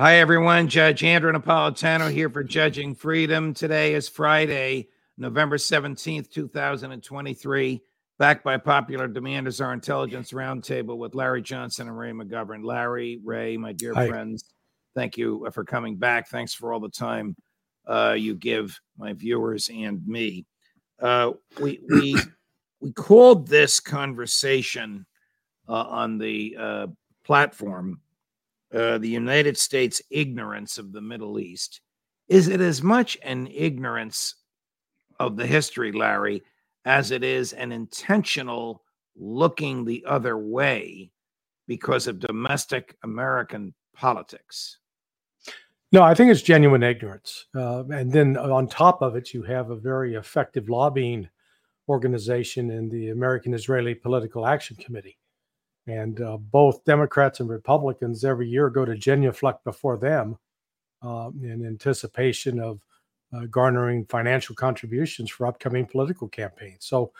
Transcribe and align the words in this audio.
Hi, 0.00 0.18
everyone. 0.20 0.68
Judge 0.68 1.02
Andrew 1.02 1.32
Napolitano 1.32 2.08
here 2.08 2.30
for 2.30 2.44
Judging 2.44 2.94
Freedom. 2.94 3.52
Today 3.52 3.94
is 3.94 4.08
Friday, 4.08 4.90
November 5.16 5.56
17th, 5.56 6.30
2023. 6.30 7.82
Back 8.16 8.44
by 8.44 8.58
popular 8.58 9.08
demand 9.08 9.48
is 9.48 9.60
our 9.60 9.72
intelligence 9.72 10.30
roundtable 10.30 10.98
with 10.98 11.16
Larry 11.16 11.42
Johnson 11.42 11.88
and 11.88 11.98
Ray 11.98 12.12
McGovern. 12.12 12.62
Larry, 12.62 13.18
Ray, 13.24 13.56
my 13.56 13.72
dear 13.72 13.92
Hi. 13.92 14.06
friends, 14.06 14.44
thank 14.94 15.16
you 15.16 15.44
for 15.52 15.64
coming 15.64 15.96
back. 15.96 16.28
Thanks 16.28 16.54
for 16.54 16.72
all 16.72 16.78
the 16.78 16.88
time 16.88 17.34
uh, 17.88 18.14
you 18.16 18.36
give 18.36 18.80
my 18.98 19.14
viewers 19.14 19.68
and 19.68 20.06
me. 20.06 20.46
Uh, 21.02 21.32
we 21.60 21.80
we 21.90 22.16
we 22.80 22.92
called 22.92 23.48
this 23.48 23.80
conversation 23.80 25.06
uh, 25.68 25.72
on 25.72 26.18
the 26.18 26.56
uh, 26.56 26.86
platform 27.24 28.00
uh, 28.74 28.98
the 28.98 29.08
United 29.08 29.56
States 29.56 30.02
ignorance 30.10 30.78
of 30.78 30.92
the 30.92 31.00
Middle 31.00 31.38
East. 31.38 31.80
Is 32.28 32.48
it 32.48 32.60
as 32.60 32.82
much 32.82 33.16
an 33.22 33.48
ignorance 33.48 34.34
of 35.18 35.36
the 35.36 35.46
history, 35.46 35.92
Larry, 35.92 36.42
as 36.84 37.10
it 37.10 37.24
is 37.24 37.52
an 37.52 37.72
intentional 37.72 38.82
looking 39.16 39.84
the 39.84 40.04
other 40.06 40.36
way 40.38 41.10
because 41.66 42.06
of 42.06 42.18
domestic 42.18 42.96
American 43.02 43.74
politics? 43.94 44.78
No, 45.90 46.02
I 46.02 46.14
think 46.14 46.30
it's 46.30 46.42
genuine 46.42 46.82
ignorance. 46.82 47.46
Uh, 47.54 47.84
and 47.88 48.12
then 48.12 48.36
on 48.36 48.68
top 48.68 49.00
of 49.00 49.16
it, 49.16 49.32
you 49.32 49.42
have 49.42 49.70
a 49.70 49.76
very 49.76 50.14
effective 50.14 50.68
lobbying 50.68 51.28
organization 51.88 52.70
in 52.70 52.90
the 52.90 53.08
American 53.08 53.54
Israeli 53.54 53.94
Political 53.94 54.46
Action 54.46 54.76
Committee. 54.76 55.17
And 55.88 56.20
uh, 56.20 56.36
both 56.36 56.84
Democrats 56.84 57.40
and 57.40 57.48
Republicans 57.48 58.24
every 58.24 58.48
year 58.48 58.68
go 58.68 58.84
to 58.84 58.94
genuflect 58.94 59.64
before 59.64 59.96
them 59.96 60.38
uh, 61.02 61.30
in 61.42 61.64
anticipation 61.66 62.60
of 62.60 62.80
uh, 63.34 63.46
garnering 63.50 64.04
financial 64.06 64.54
contributions 64.54 65.30
for 65.30 65.46
upcoming 65.46 65.86
political 65.86 66.28
campaigns. 66.28 66.84
So 66.84 67.12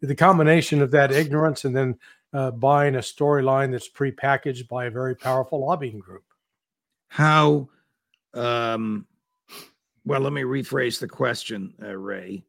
the 0.00 0.14
combination 0.14 0.82
of 0.82 0.90
that 0.92 1.12
ignorance 1.12 1.64
and 1.64 1.76
then 1.76 1.98
uh, 2.32 2.50
buying 2.50 2.94
a 2.94 3.00
storyline 3.00 3.72
that's 3.72 3.88
prepackaged 3.88 4.68
by 4.68 4.86
a 4.86 4.90
very 4.90 5.14
powerful 5.14 5.60
lobbying 5.60 5.98
group. 5.98 6.24
How, 7.08 7.68
um, 8.34 9.06
well, 10.04 10.20
let 10.20 10.32
me 10.32 10.42
rephrase 10.42 10.98
the 10.98 11.08
question, 11.08 11.74
uh, 11.82 11.96
Ray. 11.96 12.44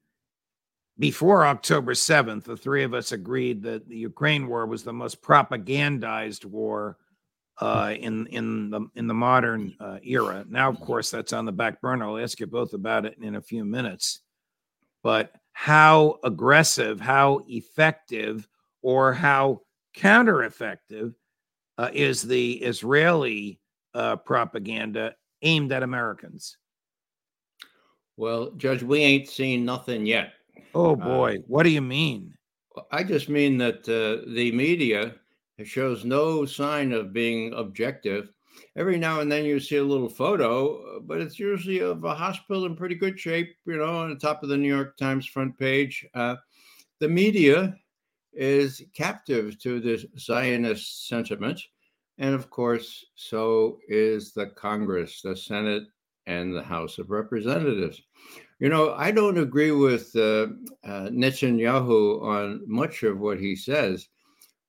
Before 0.99 1.45
October 1.45 1.93
7th, 1.93 2.43
the 2.43 2.57
three 2.57 2.83
of 2.83 2.93
us 2.93 3.11
agreed 3.11 3.63
that 3.63 3.87
the 3.87 3.97
Ukraine 3.97 4.47
war 4.47 4.67
was 4.67 4.83
the 4.83 4.93
most 4.93 5.21
propagandized 5.23 6.45
war 6.45 6.97
uh, 7.59 7.93
in 7.97 8.27
in 8.27 8.69
the 8.69 8.87
in 8.95 9.07
the 9.07 9.13
modern 9.13 9.75
uh, 9.79 9.97
era. 10.03 10.45
Now, 10.47 10.69
of 10.69 10.79
course, 10.79 11.09
that's 11.09 11.33
on 11.33 11.45
the 11.45 11.51
back 11.51 11.81
burner. 11.81 12.05
I'll 12.05 12.17
ask 12.17 12.39
you 12.39 12.47
both 12.47 12.73
about 12.73 13.05
it 13.05 13.17
in 13.21 13.35
a 13.35 13.41
few 13.41 13.65
minutes. 13.65 14.21
But 15.01 15.31
how 15.53 16.19
aggressive, 16.23 16.99
how 16.99 17.41
effective, 17.47 18.47
or 18.81 19.13
how 19.13 19.61
counter 19.95 20.43
effective 20.43 21.13
uh, 21.77 21.89
is 21.91 22.21
the 22.21 22.53
Israeli 22.53 23.59
uh, 23.93 24.15
propaganda 24.17 25.15
aimed 25.41 25.71
at 25.71 25.83
Americans? 25.83 26.57
Well, 28.15 28.51
Judge, 28.51 28.83
we 28.83 28.99
ain't 28.99 29.27
seen 29.27 29.65
nothing 29.65 30.05
yet. 30.05 30.33
Oh 30.75 30.91
Uh, 30.91 30.95
boy, 30.95 31.37
what 31.47 31.63
do 31.63 31.69
you 31.69 31.81
mean? 31.81 32.33
I 32.91 33.03
just 33.03 33.29
mean 33.29 33.57
that 33.59 33.87
uh, 33.87 34.29
the 34.33 34.51
media 34.51 35.15
shows 35.63 36.05
no 36.05 36.45
sign 36.45 36.91
of 36.91 37.13
being 37.13 37.53
objective. 37.53 38.29
Every 38.75 38.97
now 38.97 39.19
and 39.19 39.31
then 39.31 39.45
you 39.45 39.59
see 39.59 39.77
a 39.77 39.83
little 39.83 40.09
photo, 40.09 40.97
uh, 40.97 40.99
but 40.99 41.21
it's 41.21 41.39
usually 41.39 41.79
of 41.79 42.03
a 42.03 42.13
hospital 42.15 42.65
in 42.65 42.75
pretty 42.75 42.95
good 42.95 43.19
shape, 43.19 43.55
you 43.65 43.77
know, 43.77 43.97
on 43.97 44.09
the 44.09 44.15
top 44.15 44.43
of 44.43 44.49
the 44.49 44.57
New 44.57 44.67
York 44.73 44.97
Times 44.97 45.27
front 45.27 45.57
page. 45.57 46.05
Uh, 46.13 46.35
the 46.99 47.09
media 47.09 47.75
is 48.33 48.81
captive 48.95 49.59
to 49.59 49.79
this 49.79 50.05
Zionist 50.17 51.07
sentiment. 51.07 51.61
And 52.17 52.35
of 52.35 52.49
course, 52.49 53.05
so 53.15 53.79
is 53.87 54.33
the 54.33 54.47
Congress, 54.47 55.21
the 55.21 55.35
Senate, 55.35 55.83
and 56.27 56.55
the 56.55 56.63
House 56.63 56.97
of 56.97 57.09
Representatives. 57.09 58.01
You 58.59 58.69
know, 58.69 58.93
I 58.93 59.11
don't 59.11 59.37
agree 59.37 59.71
with 59.71 60.15
uh, 60.15 60.47
uh, 60.83 61.09
Netanyahu 61.09 62.23
on 62.23 62.61
much 62.65 63.03
of 63.03 63.19
what 63.19 63.39
he 63.39 63.55
says, 63.55 64.07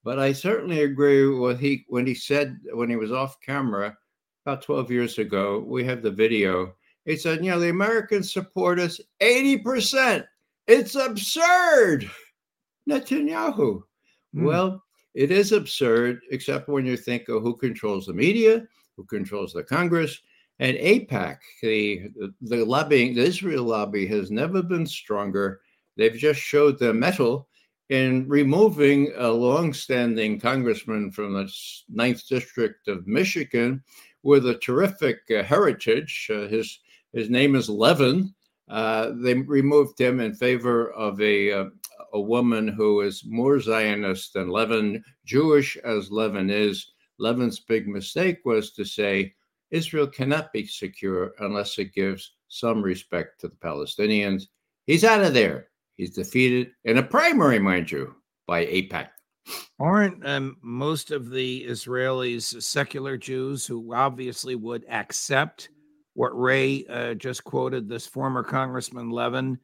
but 0.03 0.19
I 0.19 0.33
certainly 0.33 0.83
agree 0.83 1.29
with 1.29 1.61
he 1.61 1.85
when 1.89 2.07
he 2.07 2.15
said 2.15 2.59
when 2.73 2.91
he 2.91 2.97
was 2.97 3.13
off 3.13 3.41
camera 3.41 3.97
about 4.45 4.63
12 4.63 4.91
years 4.91 5.19
ago. 5.19 5.65
We 5.67 5.85
have 5.85 6.03
the 6.03 6.11
video. 6.11 6.75
He 7.05 7.17
said, 7.17 7.45
"You 7.45 7.53
know, 7.53 7.61
the 7.61 7.71
Americans 7.71 8.33
support 8.33 8.81
us 8.81 9.01
80%. 9.21 10.25
It's 10.67 10.95
absurd." 10.95 12.11
Netanyahu. 12.89 13.83
Hmm. 14.35 14.45
Well, 14.45 14.83
it 15.15 15.31
is 15.31 15.53
absurd, 15.53 16.21
except 16.31 16.69
when 16.69 16.85
you 16.85 16.97
think 16.97 17.29
of 17.29 17.43
who 17.43 17.57
controls 17.57 18.07
the 18.07 18.13
media, 18.13 18.67
who 18.97 19.05
controls 19.05 19.53
the 19.53 19.63
Congress, 19.63 20.21
and 20.61 20.77
AIPAC, 20.77 21.39
the 21.63 22.11
the 22.41 22.65
lobbying, 22.65 23.15
the 23.15 23.23
Israel 23.23 23.65
lobby 23.65 24.07
has 24.07 24.31
never 24.31 24.63
been 24.63 24.87
stronger. 24.87 25.61
They've 25.97 26.15
just 26.15 26.41
showed 26.41 26.79
their 26.79 26.95
mettle 26.95 27.49
in 27.91 28.29
removing 28.29 29.13
a 29.17 29.29
longstanding 29.29 30.41
congressman 30.41 31.11
from 31.11 31.35
the 31.35 31.53
ninth 31.89 32.27
district 32.29 32.89
of 32.89 33.07
Michigan 33.07 33.83
with 34.23 34.47
a 34.47 34.59
terrific 34.59 35.19
uh, 35.31 35.43
heritage. 35.43 36.31
Uh, 36.33 36.47
his 36.49 36.81
his 37.13 37.31
name 37.31 37.55
is 37.55 37.69
Levin. 37.69 38.35
Uh, 38.69 39.13
they 39.17 39.35
removed 39.35 40.01
him 40.01 40.21
in 40.21 40.35
favor 40.35 40.93
of 40.93 41.21
a 41.21 41.53
uh, 41.53 41.65
a 42.13 42.21
woman 42.21 42.69
who 42.69 43.01
is 43.01 43.25
more 43.27 43.59
Zionist 43.59 44.35
than 44.35 44.49
Levin, 44.49 45.03
Jewish 45.25 45.77
as 45.79 46.13
Levin 46.13 46.49
is. 46.49 46.93
Levin's 47.19 47.61
big 47.61 47.87
mistake 47.89 48.39
was 48.45 48.73
to 48.73 48.85
say 48.85 49.35
Israel 49.71 50.07
cannot 50.07 50.53
be 50.53 50.67
secure 50.67 51.33
unless 51.41 51.79
it 51.79 51.95
gives 51.95 52.35
some 52.49 52.83
respect 52.83 53.41
to 53.41 53.49
the 53.49 53.57
Palestinians. 53.57 54.45
He's 54.87 55.05
out 55.05 55.23
of 55.23 55.35
there. 55.35 55.69
He's 55.97 56.15
defeated 56.15 56.73
in 56.85 56.99
a 56.99 57.03
primary, 57.03 57.59
mind 57.59 57.91
you, 57.91 58.15
by 58.47 58.67
AIPAC. 58.67 59.09
Aren't 59.79 60.27
um, 60.27 60.57
most 60.63 61.11
of 61.11 61.31
the 61.31 61.67
Israelis 61.69 62.63
secular 62.63 63.17
Jews 63.17 63.67
who 63.67 63.95
obviously 63.95 64.55
would 64.55 64.85
accept 64.89 65.69
what 66.15 66.39
Ray 66.39 66.87
uh, 66.87 67.15
just 67.15 67.45
quoted 67.45 67.89
this 67.89 68.07
former 68.07 68.43
Congressman 68.43 69.11
Levin 69.11 69.59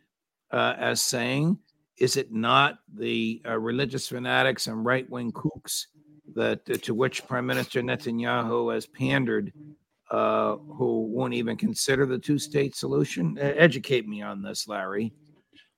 uh, 0.50 0.74
as 0.78 1.00
saying? 1.02 1.58
Is 1.96 2.16
it 2.16 2.32
not 2.32 2.78
the 2.92 3.42
uh, 3.46 3.58
religious 3.58 4.08
fanatics 4.08 4.66
and 4.66 4.84
right 4.84 5.08
wing 5.08 5.32
kooks 5.32 5.86
that 6.34 6.64
to 6.82 6.94
which 6.94 7.26
Prime 7.26 7.46
Minister 7.46 7.82
Netanyahu 7.82 8.72
has 8.72 8.86
pandered, 8.86 9.52
uh, 10.10 10.56
who 10.56 11.02
won't 11.02 11.34
even 11.34 11.56
consider 11.56 12.06
the 12.06 12.18
two 12.18 12.38
state 12.38 12.74
solution? 12.74 13.38
Educate 13.40 14.08
me 14.08 14.22
on 14.22 14.42
this, 14.42 14.66
Larry. 14.66 15.12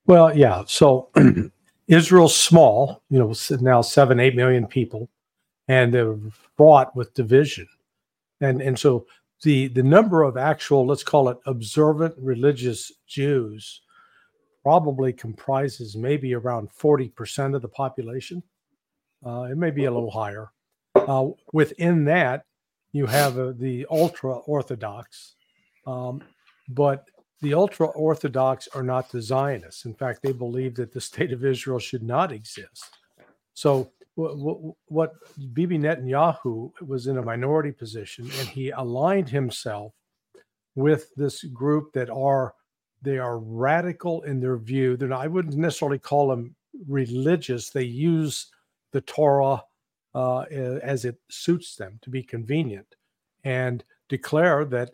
Well, 0.06 0.36
yeah. 0.36 0.64
So 0.66 1.10
Israel's 1.88 2.36
small, 2.36 3.02
you 3.10 3.18
know, 3.18 3.34
now 3.60 3.82
seven, 3.82 4.20
eight 4.20 4.34
million 4.34 4.66
people, 4.66 5.08
and 5.68 5.92
they're 5.92 6.16
fraught 6.56 6.94
with 6.96 7.14
division. 7.14 7.68
And, 8.40 8.60
and 8.60 8.78
so 8.78 9.06
the, 9.42 9.68
the 9.68 9.82
number 9.82 10.22
of 10.22 10.36
actual, 10.36 10.86
let's 10.86 11.04
call 11.04 11.28
it 11.28 11.38
observant 11.46 12.14
religious 12.18 12.90
Jews, 13.06 13.82
probably 14.62 15.12
comprises 15.12 15.96
maybe 15.96 16.34
around 16.34 16.70
40% 16.70 17.54
of 17.54 17.62
the 17.62 17.68
population. 17.68 18.42
Uh, 19.24 19.42
it 19.42 19.56
may 19.56 19.70
be 19.70 19.84
a 19.84 19.90
little 19.90 20.10
higher. 20.10 20.50
Uh, 20.94 21.28
within 21.52 22.04
that, 22.04 22.44
you 22.92 23.06
have 23.06 23.58
the 23.58 23.86
ultra 23.90 24.34
Orthodox, 24.34 25.34
um, 25.86 26.22
but 26.68 27.06
the 27.40 27.54
ultra 27.54 27.86
Orthodox 27.86 28.68
are 28.74 28.82
not 28.82 29.10
the 29.10 29.20
Zionists. 29.20 29.84
In 29.84 29.94
fact, 29.94 30.20
they 30.22 30.32
believe 30.32 30.74
that 30.76 30.92
the 30.92 31.00
state 31.10 31.32
of 31.32 31.44
Israel 31.44 31.78
should 31.78 32.02
not 32.02 32.32
exist. 32.32 32.90
So, 33.54 33.90
what, 34.14 34.74
what 34.88 35.12
Bibi 35.54 35.78
Netanyahu 35.78 36.70
was 36.86 37.06
in 37.06 37.16
a 37.16 37.22
minority 37.22 37.72
position, 37.72 38.24
and 38.38 38.48
he 38.48 38.68
aligned 38.70 39.30
himself 39.30 39.94
with 40.74 41.08
this 41.16 41.42
group 41.44 41.92
that 41.94 42.10
are 42.10 42.54
they 43.00 43.18
are 43.18 43.38
radical 43.38 44.22
in 44.22 44.38
their 44.38 44.56
view. 44.56 44.96
Not, 45.00 45.20
I 45.20 45.26
wouldn't 45.26 45.56
necessarily 45.56 45.98
call 45.98 46.28
them 46.28 46.54
religious. 46.86 47.70
They 47.70 47.82
use 47.82 48.46
the 48.92 49.00
Torah 49.00 49.62
uh, 50.14 50.40
as 50.40 51.04
it 51.04 51.16
suits 51.30 51.76
them 51.76 51.98
to 52.02 52.10
be 52.10 52.22
convenient 52.22 52.94
and 53.44 53.84
declare 54.08 54.64
that 54.64 54.90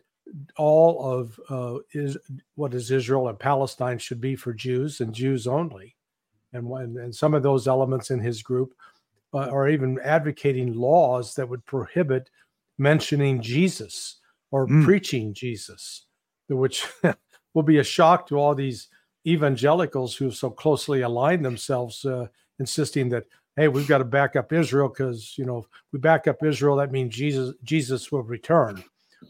all 0.57 1.03
of 1.03 1.41
uh, 1.49 1.79
is 1.93 2.17
what 2.55 2.75
is 2.75 2.91
Israel 2.91 3.29
and 3.29 3.39
Palestine 3.39 3.99
should 3.99 4.21
be 4.21 4.37
for 4.37 4.53
Jews 4.53 5.01
and 5.01 5.15
Jews 5.15 5.47
only. 5.47 5.97
And 6.53 6.69
when, 6.69 6.97
and 6.99 7.15
some 7.15 7.35
of 7.35 7.43
those 7.43 7.69
elements 7.69 8.11
in 8.11 8.21
his 8.21 8.43
group 8.43 8.75
uh, 9.35 9.49
are 9.51 9.69
even 9.69 9.99
advocating 10.03 10.73
laws 10.75 11.35
that 11.35 11.49
would 11.49 11.65
prohibit 11.67 12.31
mentioning 12.79 13.43
Jesus 13.43 14.17
or 14.51 14.67
mm. 14.67 14.85
preaching 14.85 15.35
Jesus, 15.35 16.07
which 16.49 16.87
will 17.55 17.63
be 17.63 17.79
a 17.79 17.85
shock 17.85 18.27
to 18.29 18.37
all 18.39 18.55
these 18.55 18.89
evangelicals 19.27 20.17
who 20.17 20.31
so 20.31 20.49
closely 20.49 21.03
align 21.03 21.43
themselves, 21.43 22.05
uh, 22.05 22.27
insisting 22.59 23.09
that 23.11 23.27
hey, 23.59 23.67
we've 23.67 23.89
got 23.89 23.99
to 23.99 24.05
back 24.05 24.37
up 24.37 24.53
Israel 24.53 24.89
because 24.89 25.37
you 25.37 25.45
know 25.45 25.59
if 25.59 25.67
we 25.93 25.99
back 25.99 26.29
up 26.29 26.43
Israel, 26.45 26.77
that 26.77 26.93
means 26.93 27.15
Jesus 27.15 27.55
Jesus 27.65 28.11
will 28.13 28.23
return. 28.23 28.83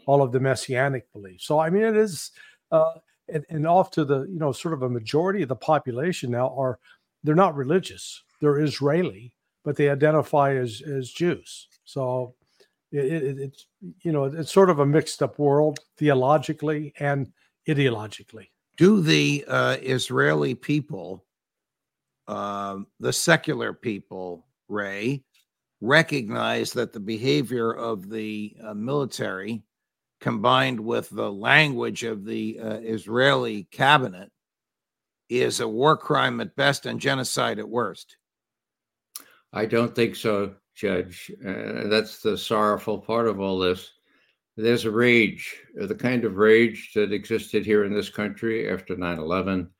All 0.04 0.22
of 0.22 0.32
the 0.32 0.40
messianic 0.40 1.10
beliefs. 1.12 1.46
So 1.46 1.58
I 1.58 1.70
mean, 1.70 1.82
it 1.82 1.96
is, 1.96 2.32
uh, 2.70 2.92
and, 3.32 3.44
and 3.48 3.66
off 3.66 3.90
to 3.92 4.04
the 4.04 4.20
you 4.24 4.38
know 4.38 4.52
sort 4.52 4.74
of 4.74 4.82
a 4.82 4.88
majority 4.88 5.42
of 5.42 5.48
the 5.48 5.56
population 5.56 6.30
now 6.30 6.54
are 6.56 6.78
they're 7.24 7.34
not 7.34 7.56
religious. 7.56 8.22
They're 8.40 8.60
Israeli, 8.60 9.32
but 9.64 9.76
they 9.76 9.88
identify 9.88 10.54
as 10.56 10.82
as 10.82 11.10
Jews. 11.10 11.68
So 11.84 12.34
it, 12.92 13.06
it, 13.06 13.38
it's 13.38 13.66
you 14.02 14.12
know 14.12 14.24
it's 14.24 14.52
sort 14.52 14.68
of 14.68 14.80
a 14.80 14.86
mixed 14.86 15.22
up 15.22 15.38
world 15.38 15.80
theologically 15.96 16.92
and 16.98 17.32
ideologically. 17.66 18.48
Do 18.76 19.00
the 19.00 19.44
uh, 19.48 19.76
Israeli 19.82 20.54
people, 20.54 21.24
uh, 22.28 22.78
the 23.00 23.12
secular 23.12 23.72
people, 23.72 24.46
Ray, 24.68 25.24
recognize 25.80 26.72
that 26.74 26.92
the 26.92 27.00
behavior 27.00 27.72
of 27.72 28.08
the 28.08 28.56
uh, 28.62 28.74
military, 28.74 29.62
combined 30.20 30.78
with 30.78 31.08
the 31.10 31.30
language 31.32 32.04
of 32.04 32.24
the 32.24 32.60
uh, 32.60 32.78
Israeli 32.82 33.64
cabinet, 33.70 34.30
is 35.28 35.60
a 35.60 35.68
war 35.68 35.96
crime 35.96 36.40
at 36.40 36.54
best 36.56 36.86
and 36.86 37.00
genocide 37.00 37.58
at 37.58 37.68
worst? 37.68 38.16
I 39.52 39.66
don't 39.66 39.94
think 39.94 40.14
so, 40.14 40.54
Judge. 40.74 41.30
Uh, 41.44 41.88
that's 41.88 42.20
the 42.20 42.36
sorrowful 42.36 42.98
part 42.98 43.26
of 43.26 43.40
all 43.40 43.58
this 43.58 43.90
there's 44.58 44.84
a 44.84 44.90
rage, 44.90 45.56
the 45.76 45.94
kind 45.94 46.24
of 46.24 46.36
rage 46.36 46.90
that 46.94 47.12
existed 47.12 47.64
here 47.64 47.84
in 47.84 47.94
this 47.94 48.10
country 48.10 48.68
after 48.68 48.96
9 48.96 49.18
11. 49.18 49.70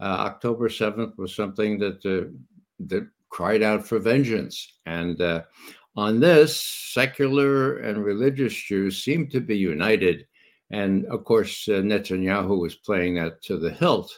Uh, 0.00 0.28
October 0.30 0.68
7th 0.68 1.16
was 1.16 1.34
something 1.34 1.78
that, 1.78 2.04
uh, 2.04 2.30
that 2.80 3.08
cried 3.30 3.62
out 3.62 3.86
for 3.86 3.98
vengeance. 3.98 4.78
And 4.86 5.20
uh, 5.20 5.42
on 5.96 6.20
this, 6.20 6.60
secular 6.60 7.78
and 7.78 8.04
religious 8.04 8.54
Jews 8.54 9.02
seem 9.02 9.28
to 9.28 9.40
be 9.40 9.56
united. 9.56 10.26
And 10.70 11.06
of 11.06 11.24
course, 11.24 11.68
uh, 11.68 11.82
Netanyahu 11.82 12.60
was 12.60 12.74
playing 12.74 13.14
that 13.14 13.42
to 13.44 13.56
the 13.56 13.70
hilt. 13.70 14.12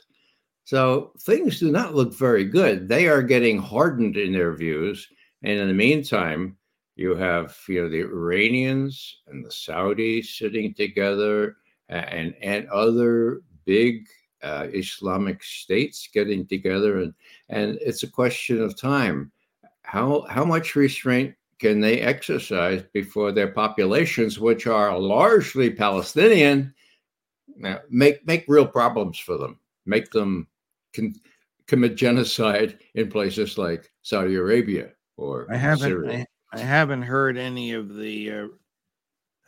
So 0.65 1.13
things 1.21 1.61
do 1.61 1.71
not 1.71 1.95
look 1.95 2.15
very 2.15 2.45
good. 2.45 2.89
They 2.89 3.09
are 3.09 3.23
getting 3.23 3.59
hardened 3.59 4.17
in 4.17 4.33
their 4.33 4.55
views. 4.55 5.07
And 5.43 5.59
in 5.59 5.69
the 5.69 5.75
meantime, 5.75 6.59
you 6.99 7.15
have 7.15 7.57
you 7.69 7.81
know 7.81 7.89
the 7.89 8.01
Iranians 8.01 9.21
and 9.29 9.45
the 9.45 9.51
Saudis 9.51 10.27
sitting 10.37 10.75
together, 10.75 11.57
and 11.89 12.35
and 12.43 12.69
other 12.69 13.41
big 13.65 14.05
uh, 14.43 14.69
Islamic 14.73 15.43
states 15.43 16.09
getting 16.13 16.47
together, 16.47 17.01
and 17.01 17.15
and 17.49 17.79
it's 17.81 18.03
a 18.03 18.11
question 18.11 18.63
of 18.63 18.79
time. 18.79 19.33
How 19.83 20.27
how 20.29 20.45
much 20.45 20.77
restraint 20.77 21.35
can 21.59 21.81
they 21.81 22.01
exercise 22.01 22.85
before 22.93 23.33
their 23.33 23.49
populations, 23.49 24.39
which 24.39 24.67
are 24.67 24.97
largely 24.99 25.71
Palestinian, 25.71 26.75
make 27.91 28.25
make 28.27 28.45
real 28.49 28.67
problems 28.67 29.19
for 29.19 29.37
them, 29.37 29.59
make 29.87 30.11
them 30.11 30.47
con- 30.95 31.15
commit 31.67 31.97
genocide 31.97 32.79
in 32.95 33.11
places 33.11 33.59
like 33.59 33.91
Saudi 34.03 34.37
Arabia 34.37 34.91
or 35.17 35.47
I 35.51 35.57
haven't 35.57 35.89
Syria. 35.89 36.27
I 36.53 36.61
haven't 36.61 37.03
heard 37.03 37.37
any 37.37 37.73
of 37.73 37.95
the 37.95 38.31
uh, 38.31 38.47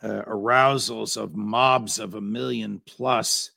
uh, 0.03 0.21
arousals 0.27 1.17
of 1.17 1.35
mobs 1.35 1.97
of 1.97 2.13
a 2.13 2.21
million 2.21 2.81
plus 2.85 3.51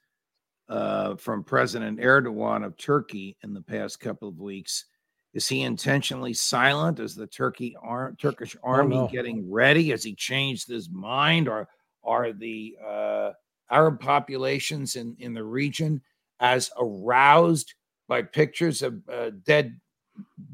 uh, 0.68 1.16
from 1.16 1.44
President 1.44 1.98
Erdogan 2.00 2.64
of 2.64 2.76
Turkey 2.76 3.36
in 3.42 3.52
the 3.52 3.60
past 3.60 4.00
couple 4.00 4.28
of 4.28 4.38
weeks. 4.38 4.86
Is 5.34 5.48
he 5.48 5.62
intentionally 5.62 6.32
silent? 6.32 7.00
Is 7.00 7.14
the 7.14 7.26
Turkey 7.26 7.76
ar- 7.82 8.14
Turkish 8.20 8.56
army 8.62 9.08
getting 9.10 9.50
ready? 9.50 9.90
Has 9.90 10.04
he 10.04 10.14
changed 10.14 10.68
his 10.68 10.88
mind, 10.90 11.48
or 11.48 11.68
are 12.04 12.32
the 12.32 12.76
uh, 12.86 13.30
Arab 13.70 13.98
populations 13.98 14.96
in 14.96 15.16
in 15.18 15.34
the 15.34 15.42
region 15.42 16.00
as 16.40 16.70
aroused 16.78 17.74
by 18.06 18.22
pictures 18.22 18.82
of 18.82 19.00
uh, 19.12 19.30
dead 19.44 19.80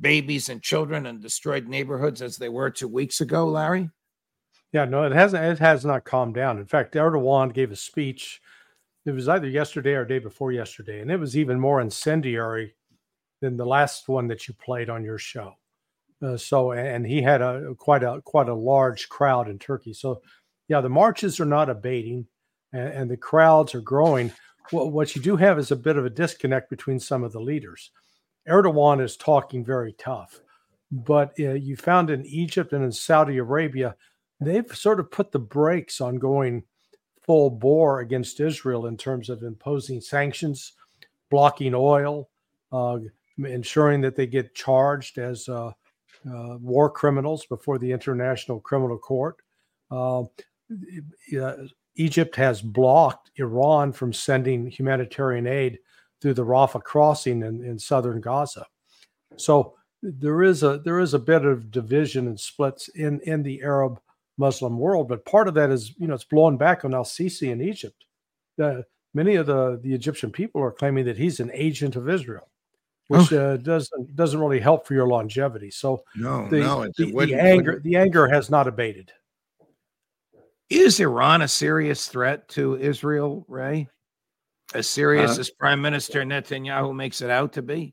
babies 0.01 0.49
and 0.49 0.63
children 0.63 1.07
and 1.07 1.21
destroyed 1.21 1.69
neighborhoods 1.69 2.23
as 2.23 2.37
they 2.37 2.49
were 2.49 2.71
two 2.71 2.89
weeks 2.89 3.21
ago, 3.21 3.47
Larry? 3.47 3.91
Yeah, 4.73 4.85
no, 4.85 5.05
it 5.05 5.13
hasn't. 5.13 5.45
It 5.45 5.59
has 5.59 5.85
not 5.85 6.05
calmed 6.05 6.35
down. 6.35 6.59
In 6.59 6.67
fact, 6.67 6.95
Erdogan 6.95 7.53
gave 7.53 7.73
a 7.73 7.77
speech. 7.77 8.41
It 9.07 9.13
was 9.13 9.29
either 9.29 9.49
yesterday 9.49 9.95
or 9.95 10.05
day 10.05 10.19
before 10.19 10.53
yesterday, 10.53 11.01
and 11.01 11.11
it 11.11 11.19
was 11.19 11.37
even 11.37 11.59
more 11.59 11.81
incendiary 11.81 12.75
than 13.41 13.57
the 13.57 13.65
last 13.65 14.09
one 14.09 14.29
that 14.29 14.47
you 14.47 14.55
played 14.55 14.91
on 14.91 15.05
your 15.05 15.19
show. 15.19 15.55
Uh, 16.23 16.37
so, 16.37 16.73
and 16.73 17.07
he 17.07 17.23
had 17.23 17.41
a 17.41 17.75
quite 17.79 18.03
a 18.03 18.21
quite 18.23 18.49
a 18.49 18.55
large 18.55 19.09
crowd 19.09 19.49
in 19.49 19.59
Turkey. 19.59 19.95
So, 19.95 20.21
yeah, 20.69 20.83
the 20.83 20.91
marches 20.91 21.41
are 21.41 21.47
not 21.47 21.71
abating, 21.71 22.27
and, 22.73 22.89
and 22.89 23.11
the 23.11 23.17
crowds 23.17 23.75
are 23.75 23.81
growing. 23.81 24.31
What, 24.71 24.93
what 24.93 25.17
you 25.17 25.23
do 25.23 25.37
have 25.37 25.59
is 25.59 25.71
a 25.71 25.77
bit 25.77 25.97
of 25.97 26.05
a 26.05 26.11
disconnect 26.11 26.69
between 26.69 27.01
some 27.01 27.25
of 27.25 27.33
the 27.33 27.41
leaders. 27.41 27.91
Erdogan 28.47 29.03
is 29.03 29.17
talking 29.17 29.65
very 29.65 29.95
tough. 29.95 30.41
But 30.93 31.33
uh, 31.39 31.53
you 31.53 31.77
found 31.77 32.11
in 32.11 32.27
Egypt 32.27 32.73
and 32.73 32.85
in 32.85 32.93
Saudi 32.93 33.39
Arabia, 33.39 33.95
they've 34.41 34.77
sort 34.77 35.01
of 35.01 35.11
put 35.11 35.31
the 35.31 35.39
brakes 35.39 36.01
on 36.01 36.17
going 36.17 36.65
full 37.31 37.49
bore 37.49 38.01
against 38.01 38.41
Israel 38.41 38.87
in 38.87 38.97
terms 38.97 39.31
of 39.31 39.45
imposing 39.45 40.01
sanctions, 40.01 40.73
blocking 41.31 41.77
oil, 41.77 42.29
uh, 42.73 42.99
ensuring 43.39 44.01
that 44.01 44.17
they 44.17 44.27
get 44.27 44.53
charged 44.53 45.17
as 45.17 45.49
uh, 45.49 45.71
uh 46.29 46.57
war 46.59 46.91
criminals 46.91 47.47
before 47.47 47.79
the 47.79 47.93
International 47.93 48.59
Criminal 48.59 48.99
Court. 48.99 49.37
Uh, 49.93 50.25
Egypt 51.95 52.35
has 52.35 52.61
blocked 52.61 53.31
Iran 53.37 53.93
from 53.93 54.13
sending 54.13 54.67
humanitarian 54.67 55.47
aid 55.47 55.79
through 56.21 56.35
the 56.35 56.45
Rafah 56.45 56.83
crossing 56.83 57.43
in, 57.43 57.65
in 57.65 57.79
southern 57.79 58.21
Gaza. 58.21 58.67
So 59.37 59.77
there 60.03 60.43
is 60.43 60.65
a 60.65 60.81
there 60.85 60.99
is 60.99 61.15
a 61.15 61.21
bit 61.21 61.45
of 61.45 61.71
division 61.71 62.27
and 62.27 62.41
splits 62.41 62.89
in 62.89 63.21
in 63.21 63.45
the 63.45 63.63
Arab 63.63 64.01
Muslim 64.41 64.79
world, 64.79 65.09
but 65.09 65.25
part 65.25 65.47
of 65.47 65.55
that 65.55 65.71
is 65.71 65.95
you 65.99 66.09
know 66.09 66.15
it's 66.15 66.25
blown 66.25 66.57
back 66.57 66.85
on 66.85 66.95
Al 66.95 67.05
Sisi 67.05 67.51
in 67.51 67.61
Egypt. 67.61 68.05
The, 68.57 68.85
many 69.15 69.37
of 69.37 69.47
the 69.47 69.79
the 69.83 69.95
Egyptian 69.95 70.33
people 70.33 70.61
are 70.61 70.73
claiming 70.73 71.05
that 71.05 71.17
he's 71.17 71.39
an 71.39 71.51
agent 71.55 71.95
of 71.95 72.09
Israel, 72.09 72.49
which 73.07 73.33
oh. 73.33 73.53
uh, 73.53 73.57
doesn't 73.59 74.17
doesn't 74.17 74.41
really 74.41 74.59
help 74.59 74.87
for 74.87 74.95
your 74.95 75.07
longevity. 75.07 75.71
So 75.71 76.03
no, 76.17 76.49
the, 76.49 76.61
no, 76.61 76.83
it, 76.83 76.97
the, 76.97 77.13
the 77.13 77.35
anger 77.35 77.79
the 77.79 77.95
anger 77.97 78.27
has 78.27 78.51
not 78.51 78.67
abated. 78.67 79.13
Is 80.69 80.99
Iran 80.99 81.43
a 81.43 81.49
serious 81.49 82.09
threat 82.09 82.49
to 82.51 82.77
Israel, 82.77 83.45
Ray? 83.49 83.89
as 84.73 84.89
serious 84.89 85.37
uh, 85.37 85.41
as 85.41 85.51
Prime 85.51 85.83
Minister 85.83 86.23
Netanyahu 86.23 86.95
makes 86.95 87.23
it 87.23 87.31
out 87.31 87.53
to 87.55 87.63
be? 87.63 87.93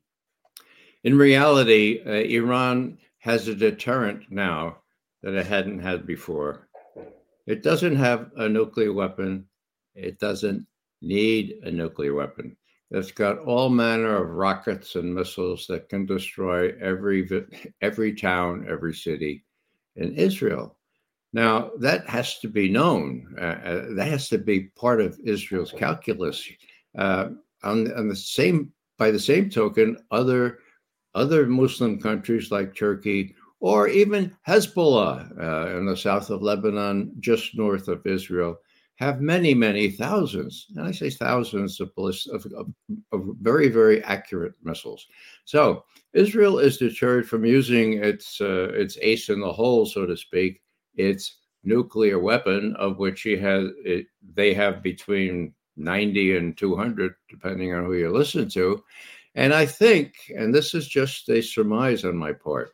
in 1.04 1.18
reality, 1.18 2.02
uh, 2.06 2.12
Iran 2.12 2.98
has 3.20 3.48
a 3.48 3.56
deterrent 3.56 4.30
now 4.30 4.78
that 5.24 5.34
it 5.34 5.46
hadn't 5.46 5.80
had 5.80 6.06
before. 6.06 6.68
It 7.46 7.64
doesn't 7.64 7.96
have 7.96 8.32
a 8.36 8.50
nuclear 8.50 8.94
weapon. 8.94 9.46
It 9.96 10.20
doesn't 10.20 10.68
need 11.02 11.60
a 11.64 11.72
nuclear 11.72 12.14
weapon. 12.14 12.58
It's 12.92 13.12
got 13.12 13.40
all 13.40 13.70
manner 13.70 14.24
of 14.24 14.30
rockets 14.30 14.96
and 14.96 15.14
missiles 15.14 15.68
that 15.68 15.90
can 15.90 16.06
destroy 16.06 16.74
every 16.80 17.28
every 17.82 18.16
town, 18.16 18.66
every 18.70 18.94
city 18.94 19.44
in 19.96 20.14
Israel. 20.14 20.78
Now 21.34 21.72
that 21.80 22.08
has 22.08 22.40
to 22.40 22.48
be 22.48 22.70
known. 22.70 23.36
Uh, 23.38 23.42
uh, 23.44 23.86
that 23.96 24.08
has 24.08 24.30
to 24.30 24.38
be 24.38 24.72
part 24.78 25.02
of 25.02 25.20
Israel's 25.24 25.72
calculus. 25.72 26.48
Uh, 26.98 27.30
on, 27.64 27.92
on 27.94 28.08
the 28.08 28.16
same, 28.16 28.72
by 28.98 29.12
the 29.12 29.20
same 29.20 29.50
token, 29.50 29.98
other 30.12 30.60
other 31.14 31.46
Muslim 31.48 32.00
countries 32.00 32.52
like 32.52 32.76
Turkey 32.76 33.36
or 33.60 33.88
even 33.88 34.36
Hezbollah 34.48 35.32
uh, 35.42 35.78
in 35.78 35.86
the 35.86 35.98
south 35.98 36.30
of 36.30 36.42
Lebanon, 36.42 37.12
just 37.20 37.58
north 37.58 37.88
of 37.88 38.06
Israel, 38.06 38.58
have 38.98 39.22
many, 39.22 39.54
many 39.54 39.92
thousands, 39.92 40.68
and 40.76 40.88
I 40.88 40.92
say 40.92 41.12
thousands 41.12 41.80
of, 41.80 41.92
of, 41.98 42.48
of, 43.12 43.36
very, 43.42 43.70
very 43.70 44.04
accurate 44.04 44.54
missiles. 44.64 45.06
So 45.46 45.86
Israel 46.14 46.58
is 46.58 46.78
deterred 46.78 47.30
from 47.30 47.46
using 47.46 48.04
its 48.04 48.42
uh, 48.42 48.70
its 48.74 48.98
ace 49.02 49.30
in 49.30 49.40
the 49.40 49.54
hole, 49.54 49.86
so 49.86 50.08
to 50.08 50.18
speak, 50.18 50.62
its 50.96 51.38
nuclear 51.64 52.18
weapon, 52.18 52.76
of 52.78 52.98
which 52.98 53.22
he 53.22 53.38
has 53.38 53.70
it, 53.86 54.08
they 54.34 54.54
have 54.56 54.82
between 54.82 55.54
90 55.76 56.38
and 56.38 56.58
200, 56.58 57.14
depending 57.30 57.74
on 57.76 57.86
who 57.86 57.94
you 57.94 58.10
listen 58.10 58.50
to. 58.50 58.84
And 59.36 59.54
I 59.54 59.68
think, 59.68 60.16
and 60.36 60.54
this 60.54 60.74
is 60.74 60.88
just 60.88 61.30
a 61.30 61.42
surmise 61.42 62.04
on 62.04 62.18
my 62.18 62.34
part, 62.34 62.72